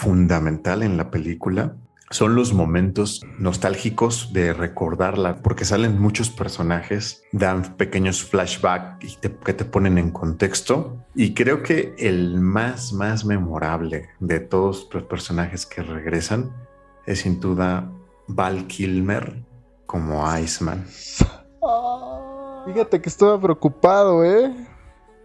fundamental 0.00 0.82
en 0.82 0.96
la 0.96 1.10
película 1.10 1.76
son 2.10 2.34
los 2.34 2.54
momentos 2.54 3.20
nostálgicos 3.38 4.32
de 4.32 4.54
recordarla, 4.54 5.42
porque 5.42 5.64
salen 5.64 6.00
muchos 6.00 6.30
personajes, 6.30 7.22
dan 7.32 7.76
pequeños 7.76 8.24
flashbacks 8.24 9.18
que 9.18 9.52
te 9.52 9.64
ponen 9.64 9.98
en 9.98 10.10
contexto. 10.10 10.96
Y 11.14 11.34
creo 11.34 11.62
que 11.62 11.94
el 11.98 12.40
más, 12.40 12.94
más 12.94 13.24
memorable 13.26 14.08
de 14.18 14.40
todos 14.40 14.88
los 14.92 15.04
personajes 15.04 15.66
que 15.66 15.82
regresan 15.82 16.50
es 17.06 17.20
sin 17.20 17.38
duda 17.38 17.92
Val 18.26 18.66
Kilmer 18.66 19.44
como 19.86 20.24
Iceman. 20.36 20.86
Fíjate 22.66 23.00
que 23.00 23.08
estaba 23.08 23.40
preocupado, 23.40 24.24
¿eh? 24.24 24.52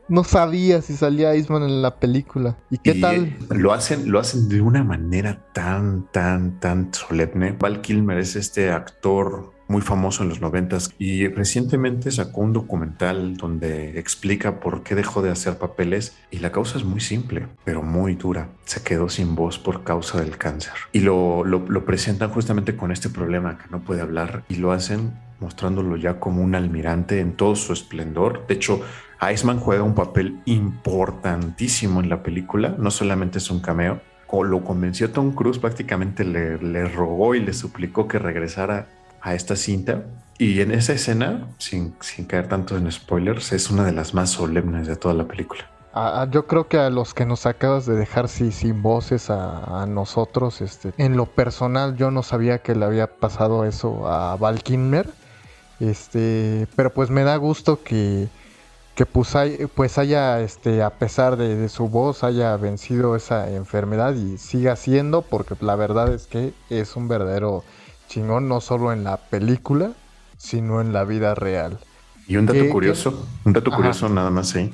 No 0.08 0.24
sabía 0.24 0.82
si 0.82 0.96
salía 0.96 1.36
Iceman 1.36 1.64
en 1.64 1.82
la 1.82 1.96
película. 2.00 2.58
¿Y 2.70 2.78
qué 2.78 2.96
tal? 2.96 3.36
Lo 3.50 3.74
hacen, 3.74 4.12
lo 4.12 4.20
hacen 4.20 4.50
de 4.50 4.62
una 4.62 4.84
manera 4.84 5.46
tan, 5.54 6.06
tan, 6.12 6.60
tan 6.60 6.94
solemne. 6.94 7.56
Val 7.58 7.82
Kilmer 7.82 8.20
es 8.20 8.36
este 8.36 8.72
actor 8.72 9.56
muy 9.68 9.82
famoso 9.82 10.24
en 10.24 10.30
los 10.30 10.42
noventas 10.42 10.94
y 11.00 11.28
recientemente 11.28 12.12
sacó 12.12 12.42
un 12.42 12.54
documental 12.54 13.36
donde 13.36 13.98
explica 14.00 14.60
por 14.60 14.84
qué 14.84 14.96
dejó 14.96 15.22
de 15.22 15.32
hacer 15.32 15.58
papeles 15.58 16.16
y 16.30 16.38
la 16.38 16.52
causa 16.52 16.78
es 16.78 16.84
muy 16.84 17.00
simple, 17.00 17.48
pero 17.64 17.82
muy 17.82 18.16
dura. 18.16 18.50
Se 18.66 18.84
quedó 18.84 19.10
sin 19.10 19.36
voz 19.36 19.58
por 19.58 19.84
causa 19.84 20.20
del 20.20 20.38
cáncer 20.38 20.74
y 20.92 21.00
lo, 21.00 21.44
lo, 21.44 21.66
lo 21.68 21.86
presentan 21.86 22.30
justamente 22.30 22.76
con 22.76 22.92
este 22.92 23.10
problema 23.10 23.58
que 23.58 23.70
no 23.72 23.84
puede 23.84 24.02
hablar 24.02 24.44
y 24.50 24.58
lo 24.58 24.72
hacen 24.72 25.14
mostrándolo 25.40 25.98
ya 25.98 26.20
como 26.20 26.42
un 26.42 26.56
almirante 26.56 27.20
en 27.20 27.34
todo 27.34 27.56
su 27.56 27.74
esplendor. 27.74 28.46
De 28.48 28.54
hecho, 28.54 28.82
Iceman 29.22 29.60
juega 29.60 29.84
un 29.84 29.96
papel 29.96 30.40
importantísimo 30.46 32.02
en 32.02 32.10
la 32.10 32.24
película, 32.24 32.76
no 32.78 32.92
solamente 32.92 33.38
es 33.38 33.50
un 33.50 33.60
cameo. 33.60 34.02
Lo 34.44 34.66
convenció 34.66 35.12
Tom 35.12 35.32
Cruise, 35.34 35.60
prácticamente 35.60 36.26
le, 36.26 36.58
le 36.58 36.90
rogó 36.90 37.36
y 37.36 37.40
le 37.40 37.54
suplicó 37.54 38.08
que 38.08 38.20
regresara 38.20 38.88
a 39.22 39.34
esta 39.34 39.56
cinta. 39.56 40.04
Y 40.38 40.60
en 40.60 40.72
esa 40.72 40.92
escena, 40.92 41.48
sin, 41.58 41.96
sin 42.02 42.26
caer 42.26 42.50
tanto 42.50 42.76
en 42.76 42.92
spoilers, 42.92 43.54
es 43.54 43.70
una 43.70 43.86
de 43.86 43.94
las 43.94 44.14
más 44.14 44.32
solemnes 44.32 44.88
de 44.88 44.98
toda 44.98 45.14
la 45.14 45.26
película. 45.26 45.70
Yo 46.30 46.46
creo 46.46 46.68
que 46.68 46.78
a 46.78 46.90
los 46.90 47.14
que 47.14 47.26
nos 47.26 47.46
acabas 47.46 47.86
de 47.86 47.96
dejar 47.96 48.28
sin 48.28 48.82
voces 48.82 49.30
a, 49.30 49.84
a, 49.84 49.86
nosotros, 49.86 50.60
este, 50.60 50.92
en 50.98 51.16
lo 51.16 51.26
personal 51.26 51.96
yo 51.96 52.12
no 52.12 52.22
sabía 52.22 52.58
que 52.58 52.76
le 52.76 52.84
había 52.84 53.08
pasado 53.08 53.64
eso 53.64 54.06
a 54.06 54.36
Val 54.36 54.62
Kilmer, 54.62 55.10
este, 55.80 56.68
pero 56.76 56.94
pues 56.94 57.10
me 57.10 57.24
da 57.24 57.38
gusto 57.38 57.82
que, 57.82 58.28
que 58.96 59.06
pues, 59.06 59.36
hay, 59.36 59.68
pues 59.76 59.98
haya, 59.98 60.40
este, 60.40 60.82
a 60.82 60.92
pesar 60.92 61.36
de, 61.36 61.56
de, 61.56 61.70
su 61.70 61.90
voz, 61.90 62.24
haya 62.24 62.56
vencido 62.56 63.16
esa 63.16 63.50
enfermedad 63.52 64.16
y 64.16 64.38
siga 64.38 64.76
siendo, 64.78 65.22
porque 65.22 65.56
la 65.60 65.76
verdad 65.76 66.14
es 66.14 66.28
que 66.28 66.54
es 66.70 66.96
un 66.96 67.10
verdadero 67.10 67.64
chingón, 68.08 68.48
no 68.48 68.62
solo 68.62 68.94
en 68.94 69.04
la 69.04 69.18
película, 69.18 69.92
sino 70.38 70.80
en 70.80 70.94
la 70.94 71.04
vida 71.04 71.36
real. 71.36 71.78
Y 72.28 72.38
un 72.38 72.46
dato 72.46 72.60
¿Qué, 72.60 72.70
curioso, 72.70 73.12
qué? 73.12 73.50
un 73.50 73.54
dato 73.54 73.70
Ajá. 73.70 73.78
curioso 73.78 74.10
nada 74.10 74.30
más 74.30 74.56
ahí. 74.56 74.74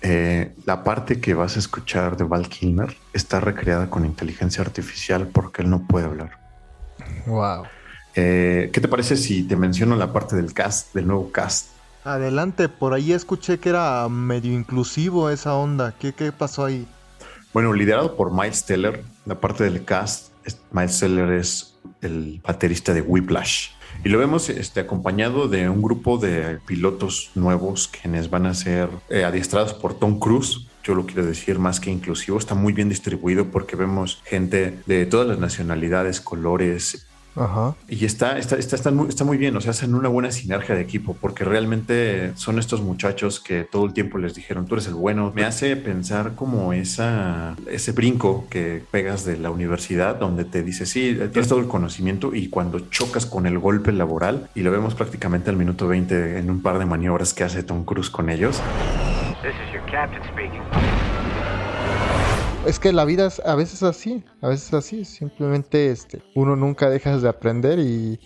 Eh, 0.00 0.54
la 0.64 0.84
parte 0.84 1.20
que 1.20 1.34
vas 1.34 1.56
a 1.56 1.58
escuchar 1.58 2.16
de 2.16 2.22
Val 2.22 2.48
Kilmer 2.48 2.96
está 3.12 3.40
recreada 3.40 3.90
con 3.90 4.04
inteligencia 4.04 4.62
artificial 4.62 5.26
porque 5.26 5.62
él 5.62 5.70
no 5.70 5.86
puede 5.86 6.06
hablar. 6.06 6.38
Wow. 7.26 7.64
Eh, 8.14 8.70
¿Qué 8.72 8.80
te 8.80 8.88
parece 8.88 9.16
si 9.16 9.42
te 9.42 9.56
menciono 9.56 9.96
la 9.96 10.12
parte 10.12 10.36
del 10.36 10.54
cast, 10.54 10.94
del 10.94 11.08
nuevo 11.08 11.32
cast? 11.32 11.77
Adelante, 12.14 12.70
por 12.70 12.94
ahí 12.94 13.12
escuché 13.12 13.58
que 13.58 13.68
era 13.68 14.08
medio 14.08 14.52
inclusivo 14.52 15.28
esa 15.28 15.54
onda. 15.54 15.94
¿Qué, 15.98 16.14
qué 16.14 16.32
pasó 16.32 16.64
ahí? 16.64 16.86
Bueno, 17.52 17.72
liderado 17.74 18.16
por 18.16 18.32
Miles 18.32 18.64
Teller, 18.64 19.04
la 19.26 19.38
parte 19.38 19.64
del 19.64 19.84
cast, 19.84 20.32
Miles 20.70 20.98
Teller 20.98 21.32
es 21.32 21.74
el 22.00 22.40
baterista 22.42 22.94
de 22.94 23.02
Whiplash. 23.02 23.70
Y 24.04 24.08
lo 24.08 24.18
vemos 24.18 24.48
este, 24.48 24.80
acompañado 24.80 25.48
de 25.48 25.68
un 25.68 25.82
grupo 25.82 26.18
de 26.18 26.58
pilotos 26.66 27.30
nuevos 27.34 27.88
quienes 27.88 28.30
van 28.30 28.46
a 28.46 28.54
ser 28.54 28.88
eh, 29.10 29.24
adiestrados 29.24 29.74
por 29.74 29.98
Tom 29.98 30.18
Cruise. 30.18 30.66
Yo 30.84 30.94
lo 30.94 31.04
quiero 31.04 31.26
decir 31.26 31.58
más 31.58 31.80
que 31.80 31.90
inclusivo, 31.90 32.38
está 32.38 32.54
muy 32.54 32.72
bien 32.72 32.88
distribuido 32.88 33.50
porque 33.50 33.76
vemos 33.76 34.22
gente 34.24 34.78
de 34.86 35.04
todas 35.04 35.26
las 35.26 35.38
nacionalidades, 35.38 36.22
colores, 36.22 37.07
Ajá. 37.38 37.74
Y 37.88 38.04
está, 38.04 38.38
está, 38.38 38.56
está, 38.56 38.76
está, 38.76 38.90
muy, 38.90 39.08
está 39.08 39.24
muy 39.24 39.38
bien, 39.38 39.56
o 39.56 39.60
sea, 39.60 39.70
hacen 39.70 39.94
una 39.94 40.08
buena 40.08 40.30
sinergia 40.30 40.74
de 40.74 40.80
equipo, 40.80 41.16
porque 41.20 41.44
realmente 41.44 42.32
son 42.36 42.58
estos 42.58 42.80
muchachos 42.80 43.40
que 43.40 43.64
todo 43.64 43.86
el 43.86 43.92
tiempo 43.92 44.18
les 44.18 44.34
dijeron, 44.34 44.66
tú 44.66 44.74
eres 44.74 44.88
el 44.88 44.94
bueno. 44.94 45.32
Me 45.34 45.44
hace 45.44 45.76
pensar 45.76 46.34
como 46.34 46.72
esa, 46.72 47.56
ese 47.70 47.92
brinco 47.92 48.46
que 48.50 48.82
pegas 48.90 49.24
de 49.24 49.36
la 49.36 49.50
universidad, 49.50 50.16
donde 50.16 50.44
te 50.44 50.62
dice, 50.62 50.86
sí, 50.86 51.16
tienes 51.32 51.48
todo 51.48 51.60
el 51.60 51.68
conocimiento, 51.68 52.34
y 52.34 52.48
cuando 52.48 52.80
chocas 52.90 53.26
con 53.26 53.46
el 53.46 53.58
golpe 53.58 53.92
laboral, 53.92 54.50
y 54.54 54.62
lo 54.62 54.70
vemos 54.70 54.94
prácticamente 54.94 55.50
al 55.50 55.56
minuto 55.56 55.86
20 55.86 56.38
en 56.38 56.50
un 56.50 56.62
par 56.62 56.78
de 56.78 56.86
maniobras 56.86 57.34
que 57.34 57.44
hace 57.44 57.62
Tom 57.62 57.84
Cruise 57.84 58.10
con 58.10 58.30
ellos. 58.30 58.60
This 59.42 59.54
is 59.54 59.72
your 59.72 59.82
captain 59.86 60.22
speaking. 60.32 60.97
Es 62.66 62.78
que 62.78 62.92
la 62.92 63.04
vida 63.04 63.26
es 63.26 63.40
a 63.40 63.54
veces 63.54 63.82
así, 63.82 64.24
a 64.42 64.48
veces 64.48 64.74
así, 64.74 65.04
simplemente 65.04 65.90
este, 65.90 66.22
uno 66.34 66.56
nunca 66.56 66.90
dejas 66.90 67.22
de 67.22 67.28
aprender 67.28 67.78
y, 67.78 68.20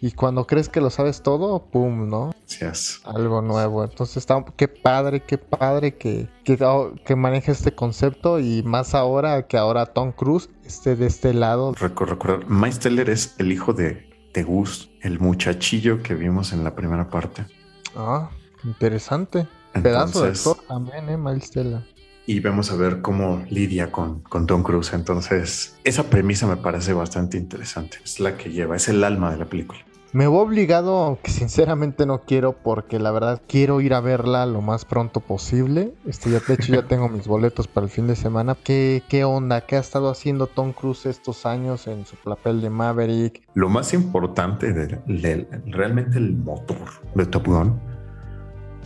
y 0.00 0.12
cuando 0.12 0.46
crees 0.46 0.68
que 0.68 0.80
lo 0.80 0.90
sabes 0.90 1.22
todo, 1.22 1.66
pum, 1.66 2.08
¿no? 2.08 2.32
Yes. 2.60 3.02
Algo 3.04 3.40
nuevo. 3.42 3.84
Entonces 3.84 4.16
está, 4.16 4.42
qué 4.56 4.68
padre, 4.68 5.20
qué 5.20 5.38
padre 5.38 5.96
que, 5.96 6.28
que, 6.44 6.58
que 7.04 7.14
maneje 7.14 7.52
este 7.52 7.74
concepto 7.74 8.40
y 8.40 8.62
más 8.62 8.94
ahora 8.94 9.46
que 9.46 9.58
ahora 9.58 9.86
Tom 9.86 10.12
Cruise 10.12 10.48
esté 10.64 10.96
de 10.96 11.06
este 11.06 11.34
lado. 11.34 11.74
Recordar, 11.74 12.48
Miles 12.48 12.80
Teller 12.80 13.10
es 13.10 13.34
el 13.38 13.52
hijo 13.52 13.74
de, 13.74 14.10
de 14.32 14.42
Gus, 14.42 14.90
el 15.02 15.20
muchachillo 15.20 16.02
que 16.02 16.14
vimos 16.14 16.52
en 16.52 16.64
la 16.64 16.74
primera 16.74 17.10
parte. 17.10 17.46
Ah, 17.94 18.30
interesante. 18.64 19.46
Entonces, 19.74 19.82
Pedazo 19.82 20.22
de 20.22 20.28
actor 20.30 20.56
también, 20.66 21.08
¿eh? 21.10 21.16
Miles 21.16 21.50
Teller 21.50 21.93
y 22.26 22.40
vamos 22.40 22.70
a 22.70 22.76
ver 22.76 23.02
cómo 23.02 23.44
lidia 23.50 23.92
con, 23.92 24.20
con 24.20 24.46
Tom 24.46 24.62
Cruise. 24.62 24.92
Entonces, 24.92 25.76
esa 25.84 26.04
premisa 26.04 26.46
me 26.46 26.56
parece 26.56 26.92
bastante 26.92 27.36
interesante. 27.36 27.98
Es 28.04 28.20
la 28.20 28.36
que 28.36 28.50
lleva, 28.50 28.76
es 28.76 28.88
el 28.88 29.04
alma 29.04 29.30
de 29.30 29.38
la 29.38 29.44
película. 29.46 29.80
Me 30.12 30.28
voy 30.28 30.42
obligado, 30.42 30.98
aunque 30.98 31.32
sinceramente 31.32 32.06
no 32.06 32.22
quiero, 32.22 32.52
porque 32.52 33.00
la 33.00 33.10
verdad 33.10 33.42
quiero 33.48 33.80
ir 33.80 33.94
a 33.94 34.00
verla 34.00 34.46
lo 34.46 34.62
más 34.62 34.84
pronto 34.84 35.18
posible. 35.18 35.92
Este, 36.06 36.30
ya, 36.30 36.38
de 36.38 36.54
hecho, 36.54 36.72
ya 36.72 36.82
tengo 36.88 37.08
mis 37.08 37.26
boletos 37.26 37.66
para 37.66 37.86
el 37.86 37.90
fin 37.90 38.06
de 38.06 38.14
semana. 38.14 38.54
¿Qué, 38.54 39.02
¿Qué 39.08 39.24
onda? 39.24 39.62
¿Qué 39.62 39.74
ha 39.74 39.80
estado 39.80 40.08
haciendo 40.08 40.46
Tom 40.46 40.72
Cruise 40.72 41.06
estos 41.06 41.46
años 41.46 41.88
en 41.88 42.06
su 42.06 42.14
papel 42.14 42.60
de 42.60 42.70
Maverick? 42.70 43.42
Lo 43.54 43.68
más 43.68 43.92
importante, 43.92 44.72
de, 44.72 44.86
de 45.06 45.48
realmente 45.66 46.16
el 46.16 46.36
motor 46.36 46.78
de 47.16 47.26
Top 47.26 47.48
Gun, 47.48 47.80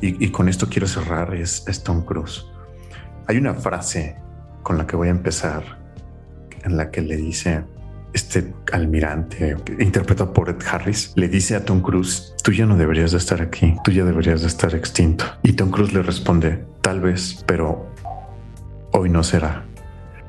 y, 0.01 0.25
y 0.25 0.31
con 0.31 0.49
esto 0.49 0.67
quiero 0.71 0.87
cerrar, 0.87 1.35
es, 1.35 1.63
es 1.69 1.83
Tom 1.83 2.07
Cruise 2.07 2.47
hay 3.29 3.37
una 3.37 3.55
frase 3.55 4.17
con 4.63 4.79
la 4.79 4.87
que 4.87 4.97
voy 4.97 5.09
a 5.09 5.11
empezar, 5.11 5.63
en 6.65 6.79
la 6.79 6.91
que 6.91 7.03
le 7.03 7.17
dice 7.17 7.63
este 8.15 8.55
almirante, 8.73 9.55
interpretado 9.79 10.33
por 10.33 10.49
Ed 10.49 10.57
Harris, 10.67 11.13
le 11.15 11.29
dice 11.29 11.55
a 11.55 11.65
Tom 11.65 11.83
Cruise, 11.83 12.35
tú 12.43 12.53
ya 12.53 12.65
no 12.65 12.77
deberías 12.77 13.13
de 13.13 13.19
estar 13.19 13.43
aquí, 13.43 13.77
tú 13.85 13.91
ya 13.91 14.07
deberías 14.07 14.41
de 14.41 14.47
estar 14.49 14.75
extinto. 14.75 15.27
Y 15.43 15.53
Tom 15.53 15.71
Cruise 15.71 15.93
le 15.93 16.03
responde, 16.03 16.65
tal 16.81 17.01
vez, 17.01 17.45
pero 17.47 17.93
hoy 18.93 19.11
no 19.11 19.23
será. 19.23 19.67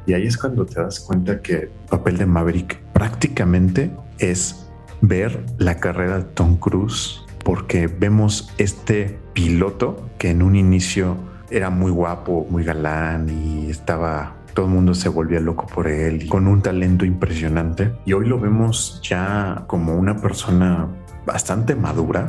Y 0.06 0.14
ahí 0.14 0.28
es 0.28 0.38
cuando 0.38 0.66
te 0.66 0.82
das 0.82 1.00
cuenta 1.00 1.42
que 1.42 1.54
el 1.54 1.70
papel 1.90 2.18
de 2.18 2.26
Maverick 2.26 2.82
prácticamente 2.92 3.92
es 4.18 4.70
ver 5.00 5.46
la 5.58 5.78
carrera 5.78 6.18
de 6.18 6.26
Tom 6.26 6.58
Cruise, 6.58 7.22
porque 7.46 7.88
vemos 7.88 8.54
este 8.58 9.18
piloto 9.32 10.10
que 10.18 10.32
en 10.32 10.42
un 10.42 10.58
inicio 10.58 11.29
era 11.52 11.70
muy 11.70 11.92
guapo, 11.92 12.46
muy 12.50 12.64
galán 12.64 13.30
y 13.30 13.70
estaba 13.70 14.36
todo 14.54 14.66
el 14.66 14.74
mundo 14.74 14.94
se 14.94 15.10
volvía 15.10 15.40
loco 15.40 15.66
por 15.68 15.88
él, 15.88 16.28
con 16.28 16.48
un 16.48 16.62
talento 16.62 17.06
impresionante. 17.06 17.94
Y 18.06 18.14
hoy 18.14 18.28
lo 18.28 18.40
vemos 18.40 19.00
ya 19.04 19.64
como 19.68 19.96
una 19.96 20.18
persona 20.18 20.88
bastante 21.26 21.76
madura. 21.76 22.28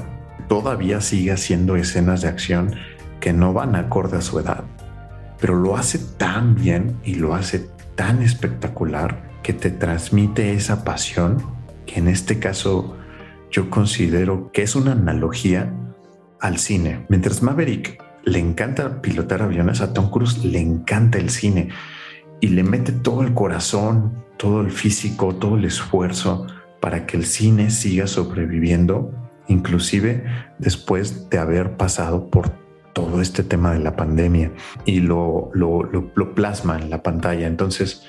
Todavía 0.48 1.00
sigue 1.00 1.32
haciendo 1.32 1.76
escenas 1.76 2.22
de 2.22 2.28
acción 2.28 2.74
que 3.20 3.32
no 3.32 3.52
van 3.52 3.74
acorde 3.74 4.18
a 4.18 4.20
su 4.20 4.38
edad, 4.38 4.64
pero 5.40 5.54
lo 5.56 5.76
hace 5.76 5.98
tan 5.98 6.54
bien 6.54 6.96
y 7.04 7.16
lo 7.16 7.34
hace 7.34 7.68
tan 7.94 8.22
espectacular 8.22 9.30
que 9.42 9.52
te 9.52 9.70
transmite 9.70 10.52
esa 10.52 10.84
pasión 10.84 11.38
que 11.86 11.98
en 11.98 12.08
este 12.08 12.38
caso 12.38 12.96
yo 13.50 13.70
considero 13.70 14.52
que 14.52 14.62
es 14.62 14.76
una 14.76 14.92
analogía 14.92 15.72
al 16.40 16.58
cine. 16.58 17.06
Mientras 17.08 17.42
Maverick 17.42 18.02
le 18.24 18.38
encanta 18.38 19.00
pilotar 19.00 19.42
aviones, 19.42 19.80
a 19.80 19.92
Tom 19.92 20.10
Cruise 20.10 20.44
le 20.44 20.60
encanta 20.60 21.18
el 21.18 21.30
cine 21.30 21.68
y 22.40 22.48
le 22.48 22.62
mete 22.62 22.92
todo 22.92 23.22
el 23.22 23.34
corazón, 23.34 24.24
todo 24.36 24.60
el 24.60 24.70
físico, 24.70 25.34
todo 25.34 25.56
el 25.56 25.64
esfuerzo 25.64 26.46
para 26.80 27.06
que 27.06 27.16
el 27.16 27.24
cine 27.24 27.70
siga 27.70 28.06
sobreviviendo, 28.06 29.12
inclusive 29.48 30.24
después 30.58 31.28
de 31.28 31.38
haber 31.38 31.76
pasado 31.76 32.30
por 32.30 32.50
todo 32.92 33.20
este 33.20 33.42
tema 33.42 33.72
de 33.72 33.80
la 33.80 33.96
pandemia 33.96 34.50
y 34.84 35.00
lo, 35.00 35.50
lo, 35.52 35.84
lo, 35.84 36.34
plasma 36.34 36.78
en 36.78 36.90
la 36.90 37.02
pantalla. 37.02 37.46
Entonces, 37.46 38.06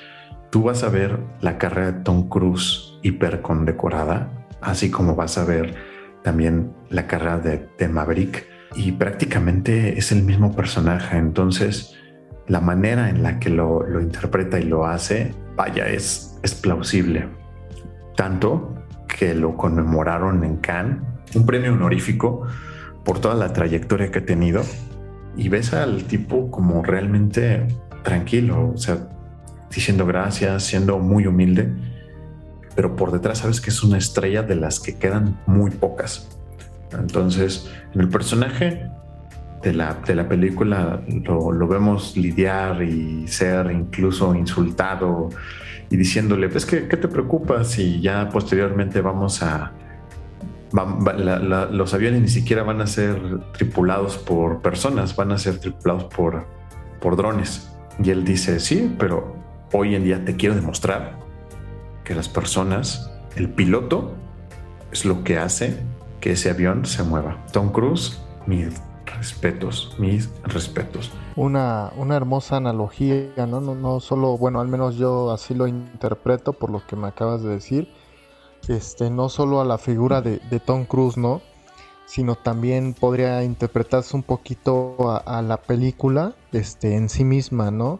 tú 0.50 0.64
vas 0.64 0.82
a 0.82 0.88
ver 0.88 1.18
la 1.40 1.58
carrera 1.58 1.92
de 1.92 2.00
Tom 2.00 2.28
Cruise 2.28 2.98
hiper 3.02 3.42
condecorada, 3.42 4.46
así 4.60 4.90
como 4.90 5.14
vas 5.14 5.38
a 5.38 5.44
ver 5.44 5.74
también 6.22 6.72
la 6.88 7.06
carrera 7.06 7.38
de, 7.38 7.68
de 7.78 7.88
Maverick 7.88 8.51
y 8.74 8.92
prácticamente 8.92 9.98
es 9.98 10.12
el 10.12 10.22
mismo 10.22 10.54
personaje. 10.54 11.16
Entonces, 11.16 11.94
la 12.46 12.60
manera 12.60 13.08
en 13.08 13.22
la 13.22 13.38
que 13.38 13.50
lo, 13.50 14.00
interpreta 14.00 14.58
y 14.58 14.64
lo 14.64 14.86
hace, 14.86 15.34
vaya, 15.56 15.88
es, 15.88 16.38
es 16.42 16.54
plausible. 16.54 17.28
Tanto 18.16 18.74
que 19.08 19.34
lo 19.34 19.56
conmemoraron 19.56 20.44
en 20.44 20.56
Cannes, 20.56 20.98
un 21.34 21.46
premio 21.46 21.72
honorífico 21.72 22.46
por 23.04 23.20
toda 23.20 23.34
la 23.34 23.52
trayectoria 23.52 24.10
que 24.10 24.20
ha 24.20 24.26
tenido 24.26 24.62
y 25.36 25.48
ves 25.48 25.72
al 25.72 26.04
tipo 26.04 26.50
como 26.50 26.82
realmente 26.82 27.66
tranquilo, 28.02 28.72
o 28.74 28.76
sea, 28.76 29.08
diciendo 29.70 30.06
gracias, 30.06 30.64
siendo 30.64 30.98
muy 30.98 31.26
humilde, 31.26 31.72
pero 32.74 32.96
por 32.96 33.12
detrás 33.12 33.38
sabes 33.38 33.60
que 33.60 33.70
es 33.70 33.82
una 33.82 33.98
estrella 33.98 34.42
de 34.42 34.56
las 34.56 34.80
que 34.80 34.98
quedan 34.98 35.40
muy 35.46 35.70
pocas. 35.70 36.41
Entonces, 36.98 37.70
en 37.94 38.00
el 38.00 38.08
personaje 38.08 38.90
de 39.62 39.72
la, 39.72 39.94
de 40.06 40.14
la 40.14 40.28
película 40.28 41.00
lo, 41.08 41.68
vemos 41.68 42.16
lidiar 42.16 42.82
y 42.82 43.26
ser 43.28 43.70
incluso 43.70 44.34
insultado 44.34 45.30
y 45.88 45.96
diciéndole, 45.96 46.48
pues, 46.48 46.66
¿qué, 46.66 46.88
qué 46.88 46.96
te 46.96 47.08
preocupas? 47.08 47.68
si 47.68 48.00
ya 48.00 48.28
posteriormente 48.30 49.00
vamos 49.00 49.42
a... 49.42 49.72
los 51.70 51.94
aviones 51.94 52.22
ni 52.22 52.28
siquiera 52.28 52.62
van 52.62 52.80
a 52.80 52.86
ser 52.86 53.20
tripulados 53.52 54.16
por 54.16 54.62
personas, 54.62 55.14
van 55.14 55.32
a 55.32 55.38
ser 55.38 55.58
tripulados 55.58 56.04
por, 56.04 56.46
por 57.00 57.16
drones. 57.16 57.70
Y 58.02 58.10
él 58.10 58.24
dice, 58.24 58.58
sí, 58.58 58.94
pero 58.98 59.36
hoy 59.72 59.94
en 59.94 60.04
día 60.04 60.24
te 60.24 60.34
quiero 60.34 60.54
demostrar 60.54 61.18
que 62.04 62.14
las 62.14 62.28
personas, 62.28 63.12
el 63.36 63.50
piloto, 63.50 64.16
es 64.90 65.04
lo 65.04 65.24
que 65.24 65.38
hace 65.38 65.78
que 66.22 66.32
ese 66.32 66.50
avión 66.50 66.86
se 66.86 67.02
mueva. 67.02 67.44
Tom 67.52 67.70
Cruise, 67.70 68.18
mis 68.46 68.80
respetos, 69.04 69.94
mis 69.98 70.30
respetos. 70.44 71.10
Una, 71.34 71.92
una 71.96 72.16
hermosa 72.16 72.56
analogía, 72.56 73.28
¿no? 73.36 73.60
¿no? 73.60 73.74
No 73.74 73.98
solo, 73.98 74.38
bueno, 74.38 74.60
al 74.60 74.68
menos 74.68 74.96
yo 74.96 75.32
así 75.32 75.52
lo 75.52 75.66
interpreto 75.66 76.52
por 76.52 76.70
lo 76.70 76.86
que 76.86 76.94
me 76.94 77.08
acabas 77.08 77.42
de 77.42 77.50
decir, 77.50 77.92
este, 78.68 79.10
no 79.10 79.28
solo 79.28 79.60
a 79.60 79.64
la 79.64 79.78
figura 79.78 80.22
de, 80.22 80.38
de 80.48 80.60
Tom 80.60 80.84
Cruise, 80.84 81.16
¿no? 81.16 81.42
Sino 82.06 82.36
también 82.36 82.94
podría 82.94 83.42
interpretarse 83.42 84.14
un 84.14 84.22
poquito 84.22 85.10
a, 85.10 85.16
a 85.16 85.42
la 85.42 85.56
película 85.56 86.34
este, 86.52 86.94
en 86.94 87.08
sí 87.08 87.24
misma, 87.24 87.72
¿no? 87.72 87.98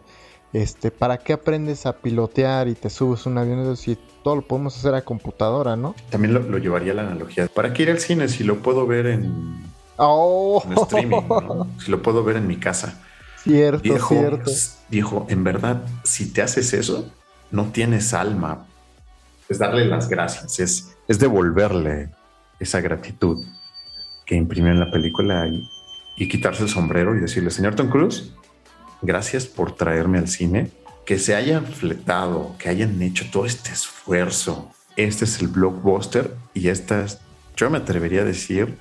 Este, 0.53 0.91
¿para 0.91 1.17
qué 1.17 1.33
aprendes 1.33 1.87
a 1.87 1.97
pilotear 1.97 2.67
y 2.67 2.75
te 2.75 2.91
subes 2.91 3.25
un 3.25 3.39
avión 3.39 3.75
si 3.75 3.97
todo 4.23 4.35
lo 4.37 4.41
podemos 4.43 4.77
hacer 4.77 4.93
a 4.93 5.01
computadora, 5.01 5.75
¿no? 5.75 5.95
También 6.11 6.33
lo, 6.33 6.57
llevaría 6.59 6.93
a 6.93 6.95
la 6.95 7.01
analogía. 7.01 7.47
¿Para 7.47 7.73
qué 7.73 7.83
ir 7.83 7.89
al 7.89 7.99
cine 7.99 8.29
si 8.29 8.43
lo 8.43 8.59
puedo 8.59 8.85
ver 8.85 9.07
en, 9.07 9.63
oh. 9.97 10.63
streaming? 10.83 11.21
Si 11.83 11.89
lo 11.89 12.01
puedo 12.01 12.23
ver 12.23 12.37
en 12.37 12.47
mi 12.47 12.57
casa. 12.57 13.01
Cierto, 13.43 14.07
cierto. 14.07 14.51
Dijo, 14.89 15.25
en 15.27 15.43
verdad, 15.43 15.81
si 16.03 16.31
te 16.31 16.43
haces 16.43 16.71
eso, 16.73 17.11
no 17.51 17.71
tienes 17.71 18.13
alma. 18.13 18.67
Es 19.49 19.59
darle 19.59 19.85
las 19.85 20.07
gracias, 20.07 20.59
es, 20.59 20.95
es 21.07 21.19
devolverle 21.19 22.09
esa 22.59 22.79
gratitud 22.79 23.43
que 24.25 24.35
imprimió 24.35 24.71
en 24.71 24.79
la 24.79 24.89
película 24.89 25.47
y, 25.47 25.67
y 26.15 26.29
quitarse 26.29 26.63
el 26.63 26.69
sombrero 26.69 27.15
y 27.15 27.19
decirle, 27.19 27.51
señor 27.51 27.75
Tom 27.75 27.89
Cruise, 27.89 28.33
gracias 29.03 29.45
por 29.45 29.75
traerme 29.75 30.17
al 30.17 30.27
cine, 30.27 30.71
que 31.05 31.19
se 31.19 31.35
hayan 31.35 31.65
fletado, 31.65 32.55
que 32.57 32.69
hayan 32.69 33.01
hecho 33.01 33.25
todo 33.31 33.45
este 33.45 33.71
esfuerzo. 33.71 34.71
Este 34.95 35.25
es 35.25 35.41
el 35.41 35.47
blockbuster 35.49 36.35
y 36.53 36.69
esta 36.69 37.03
es, 37.03 37.19
yo 37.55 37.69
me 37.69 37.77
atrevería 37.77 38.21
a 38.21 38.25
decir, 38.25 38.77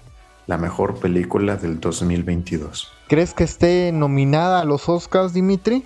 la 0.47 0.59
mejor 0.59 0.99
película 0.99 1.57
del 1.57 1.81
2022. 1.81 2.91
¿Crees 3.09 3.35
que 3.35 3.45
esté 3.45 3.93
nominada 3.93 4.61
a 4.61 4.65
los 4.65 4.89
Oscars, 4.89 5.33
Dimitri? 5.33 5.85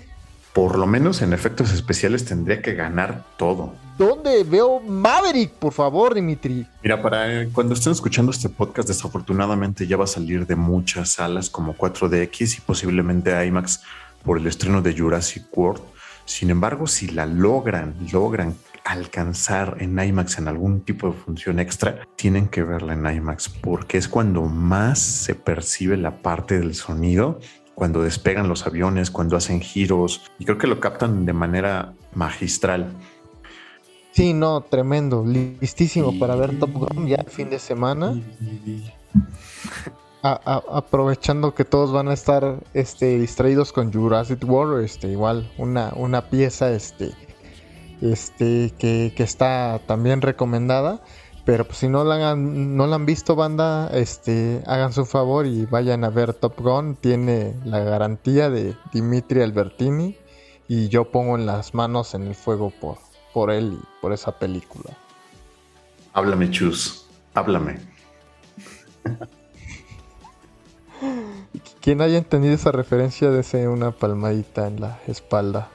Por 0.52 0.78
lo 0.78 0.86
menos 0.86 1.20
en 1.20 1.32
efectos 1.32 1.72
especiales 1.72 2.24
tendría 2.24 2.62
que 2.62 2.72
ganar 2.74 3.24
todo. 3.36 3.74
¿Dónde 3.98 4.42
veo 4.44 4.80
Maverick, 4.80 5.52
por 5.52 5.72
favor, 5.72 6.14
Dimitri? 6.14 6.66
Mira, 6.82 7.02
para 7.02 7.42
eh, 7.42 7.48
cuando 7.52 7.74
estén 7.74 7.92
escuchando 7.92 8.30
este 8.30 8.48
podcast, 8.48 8.88
desafortunadamente 8.88 9.86
ya 9.86 9.96
va 9.96 10.04
a 10.04 10.06
salir 10.06 10.46
de 10.46 10.56
muchas 10.56 11.10
salas 11.10 11.50
como 11.50 11.74
4DX 11.74 12.58
y 12.58 12.60
posiblemente 12.62 13.46
IMAX 13.46 13.82
por 14.26 14.38
el 14.38 14.46
estreno 14.48 14.82
de 14.82 14.94
Jurassic 14.94 15.46
World. 15.56 15.80
Sin 16.26 16.50
embargo, 16.50 16.88
si 16.88 17.06
la 17.06 17.24
logran, 17.24 17.94
logran 18.12 18.56
alcanzar 18.84 19.76
en 19.80 19.98
IMAX 19.98 20.38
en 20.38 20.48
algún 20.48 20.80
tipo 20.80 21.08
de 21.08 21.14
función 21.14 21.60
extra, 21.60 22.06
tienen 22.16 22.48
que 22.48 22.62
verla 22.62 22.94
en 22.94 23.06
IMAX 23.06 23.48
porque 23.48 23.98
es 23.98 24.08
cuando 24.08 24.42
más 24.42 24.98
se 24.98 25.34
percibe 25.34 25.96
la 25.96 26.22
parte 26.22 26.58
del 26.58 26.74
sonido, 26.74 27.38
cuando 27.74 28.02
despegan 28.02 28.48
los 28.48 28.66
aviones, 28.66 29.10
cuando 29.10 29.36
hacen 29.36 29.60
giros 29.60 30.22
y 30.38 30.44
creo 30.44 30.58
que 30.58 30.66
lo 30.66 30.80
captan 30.80 31.24
de 31.24 31.32
manera 31.32 31.94
magistral. 32.14 32.92
Sí, 34.12 34.32
no, 34.32 34.62
tremendo, 34.62 35.24
listísimo 35.24 36.18
para 36.18 36.34
ver 36.36 36.58
Top 36.58 36.72
Gun 36.72 37.06
ya 37.06 37.16
el 37.16 37.30
fin 37.30 37.50
de 37.50 37.58
semana 37.58 38.14
aprovechando 40.34 41.54
que 41.54 41.64
todos 41.64 41.92
van 41.92 42.08
a 42.08 42.14
estar 42.14 42.60
este, 42.74 43.18
distraídos 43.18 43.72
con 43.72 43.92
Jurassic 43.92 44.42
World, 44.44 44.84
este, 44.84 45.08
igual 45.08 45.50
una, 45.58 45.92
una 45.94 46.28
pieza 46.28 46.70
este, 46.70 47.12
este, 48.00 48.72
que, 48.78 49.12
está 49.18 49.80
también 49.86 50.22
recomendada. 50.22 51.00
Pero 51.44 51.64
pues, 51.64 51.78
si 51.78 51.88
no 51.88 52.02
la, 52.02 52.32
han, 52.32 52.76
no 52.76 52.86
la 52.86 52.96
han 52.96 53.06
visto, 53.06 53.36
banda, 53.36 53.88
este, 53.92 54.62
hagan 54.66 54.92
su 54.92 55.06
favor 55.06 55.46
y 55.46 55.64
vayan 55.66 56.02
a 56.02 56.10
ver 56.10 56.34
Top 56.34 56.60
Gun. 56.60 56.96
Tiene 56.96 57.54
la 57.64 57.80
garantía 57.80 58.50
de 58.50 58.74
Dimitri 58.92 59.42
Albertini. 59.42 60.16
Y 60.68 60.88
yo 60.88 61.12
pongo 61.12 61.36
en 61.36 61.46
las 61.46 61.74
manos 61.74 62.14
en 62.14 62.26
el 62.26 62.34
fuego 62.34 62.70
por, 62.80 62.98
por 63.32 63.52
él 63.52 63.78
y 63.80 64.00
por 64.02 64.12
esa 64.12 64.36
película. 64.36 64.90
Háblame, 66.12 66.50
Chus. 66.50 67.06
Háblame. 67.34 67.78
Quien 71.80 72.00
haya 72.00 72.18
entendido 72.18 72.54
esa 72.54 72.72
referencia, 72.72 73.30
desee 73.30 73.68
una 73.68 73.90
palmadita 73.90 74.66
en 74.66 74.80
la 74.80 74.98
espalda. 75.06 75.68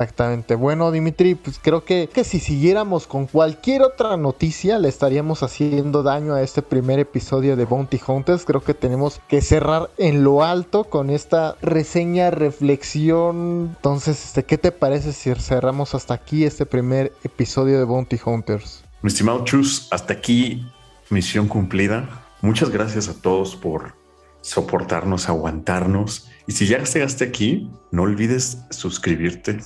Exactamente. 0.00 0.54
Bueno, 0.54 0.90
Dimitri, 0.92 1.34
pues 1.34 1.60
creo 1.62 1.84
que, 1.84 2.08
que, 2.10 2.24
si 2.24 2.40
siguiéramos 2.40 3.06
con 3.06 3.26
cualquier 3.26 3.82
otra 3.82 4.16
noticia, 4.16 4.78
le 4.78 4.88
estaríamos 4.88 5.42
haciendo 5.42 6.02
daño 6.02 6.32
a 6.32 6.40
este 6.40 6.62
primer 6.62 6.98
episodio 6.98 7.54
de 7.54 7.66
Bounty 7.66 8.00
Hunters. 8.06 8.46
Creo 8.46 8.62
que 8.62 8.72
tenemos 8.72 9.20
que 9.28 9.42
cerrar 9.42 9.90
en 9.98 10.24
lo 10.24 10.42
alto 10.42 10.84
con 10.84 11.10
esta 11.10 11.54
reseña, 11.60 12.30
reflexión. 12.30 13.74
Entonces, 13.76 14.24
este, 14.24 14.44
¿qué 14.44 14.56
te 14.56 14.72
parece 14.72 15.12
si 15.12 15.34
cerramos 15.34 15.94
hasta 15.94 16.14
aquí 16.14 16.44
este 16.44 16.64
primer 16.64 17.12
episodio 17.22 17.76
de 17.76 17.84
Bounty 17.84 18.18
Hunters? 18.24 18.82
Mi 19.02 19.08
estimado 19.08 19.44
Chus, 19.44 19.86
hasta 19.90 20.14
aquí 20.14 20.66
misión 21.10 21.46
cumplida. 21.46 22.24
Muchas 22.40 22.70
gracias 22.70 23.10
a 23.10 23.20
todos 23.20 23.54
por 23.54 23.96
soportarnos, 24.40 25.28
aguantarnos. 25.28 26.30
Y 26.46 26.52
si 26.52 26.66
ya 26.66 26.82
llegaste 26.82 27.22
aquí, 27.22 27.70
no 27.90 28.04
olvides 28.04 28.62
suscribirte 28.70 29.60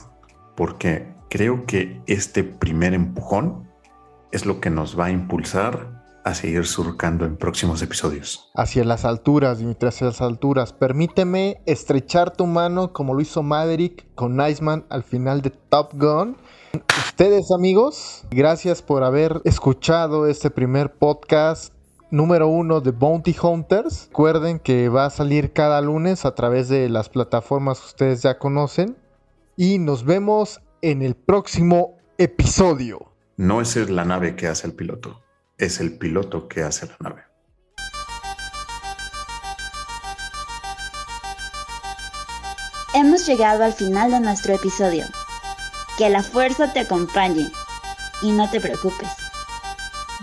porque 0.57 1.15
creo 1.31 1.67
que 1.67 2.01
este 2.07 2.45
primer 2.45 2.95
empujón 2.95 3.69
es 4.33 4.47
lo 4.47 4.61
que 4.61 4.71
nos 4.71 4.99
va 4.99 5.07
a 5.07 5.11
impulsar 5.11 5.95
a 6.25 6.35
seguir 6.35 6.67
surcando 6.67 7.27
en 7.27 7.37
próximos 7.37 7.83
episodios. 7.83 8.51
Hacia 8.55 8.85
las 8.85 9.05
alturas, 9.05 9.59
Dimitri, 9.59 9.89
hacia 9.89 10.07
las 10.07 10.23
alturas. 10.23 10.73
Permíteme 10.73 11.61
estrechar 11.67 12.35
tu 12.35 12.47
mano 12.47 12.93
como 12.93 13.15
lo 13.15 13.21
hizo 13.21 13.43
Maverick 13.43 14.07
con 14.15 14.41
Iceman 14.41 14.87
al 14.89 15.03
final 15.03 15.43
de 15.43 15.51
Top 15.51 15.93
Gun. 15.95 16.37
Ustedes 17.07 17.53
amigos, 17.53 18.25
gracias 18.31 18.81
por 18.81 19.05
haber 19.05 19.41
escuchado 19.45 20.27
este 20.27 20.51
primer 20.51 20.95
podcast 20.95 21.75
número 22.11 22.49
uno 22.49 22.81
de 22.81 22.91
Bounty 22.91 23.37
Hunters. 23.41 24.07
Recuerden 24.09 24.59
que 24.59 24.89
va 24.89 25.07
a 25.07 25.11
salir 25.11 25.53
cada 25.53 25.81
lunes 25.83 26.25
a 26.25 26.35
través 26.35 26.69
de 26.69 26.89
las 26.89 27.09
plataformas 27.11 27.81
que 27.81 27.87
ustedes 27.87 28.23
ya 28.23 28.39
conocen. 28.39 28.97
Y 29.57 29.79
nos 29.79 30.05
vemos 30.05 30.61
en 30.83 31.03
el 31.03 31.15
próximo 31.15 31.97
episodio. 32.19 33.13
No 33.37 33.61
es 33.61 33.77
la 33.89 34.05
nave 34.05 34.37
que 34.37 34.49
hace 34.49 34.67
el 34.67 34.75
piloto, 34.75 35.23
es 35.59 35.81
el 35.81 35.97
piloto 35.99 36.49
que 36.49 36.63
hace 36.63 36.87
la 36.87 36.97
nave. 37.01 37.23
Hemos 42.95 43.27
llegado 43.27 43.65
al 43.65 43.73
final 43.73 44.13
de 44.13 44.21
nuestro 44.21 44.55
episodio. 44.55 45.05
Que 45.99 46.09
la 46.11 46.23
fuerza 46.23 46.73
te 46.73 46.81
acompañe 46.81 47.51
y 48.23 48.33
no 48.33 48.49
te 48.51 48.61
preocupes. 48.61 49.09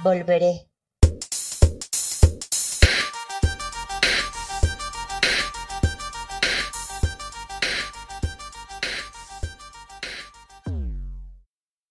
Volveré. 0.03 0.70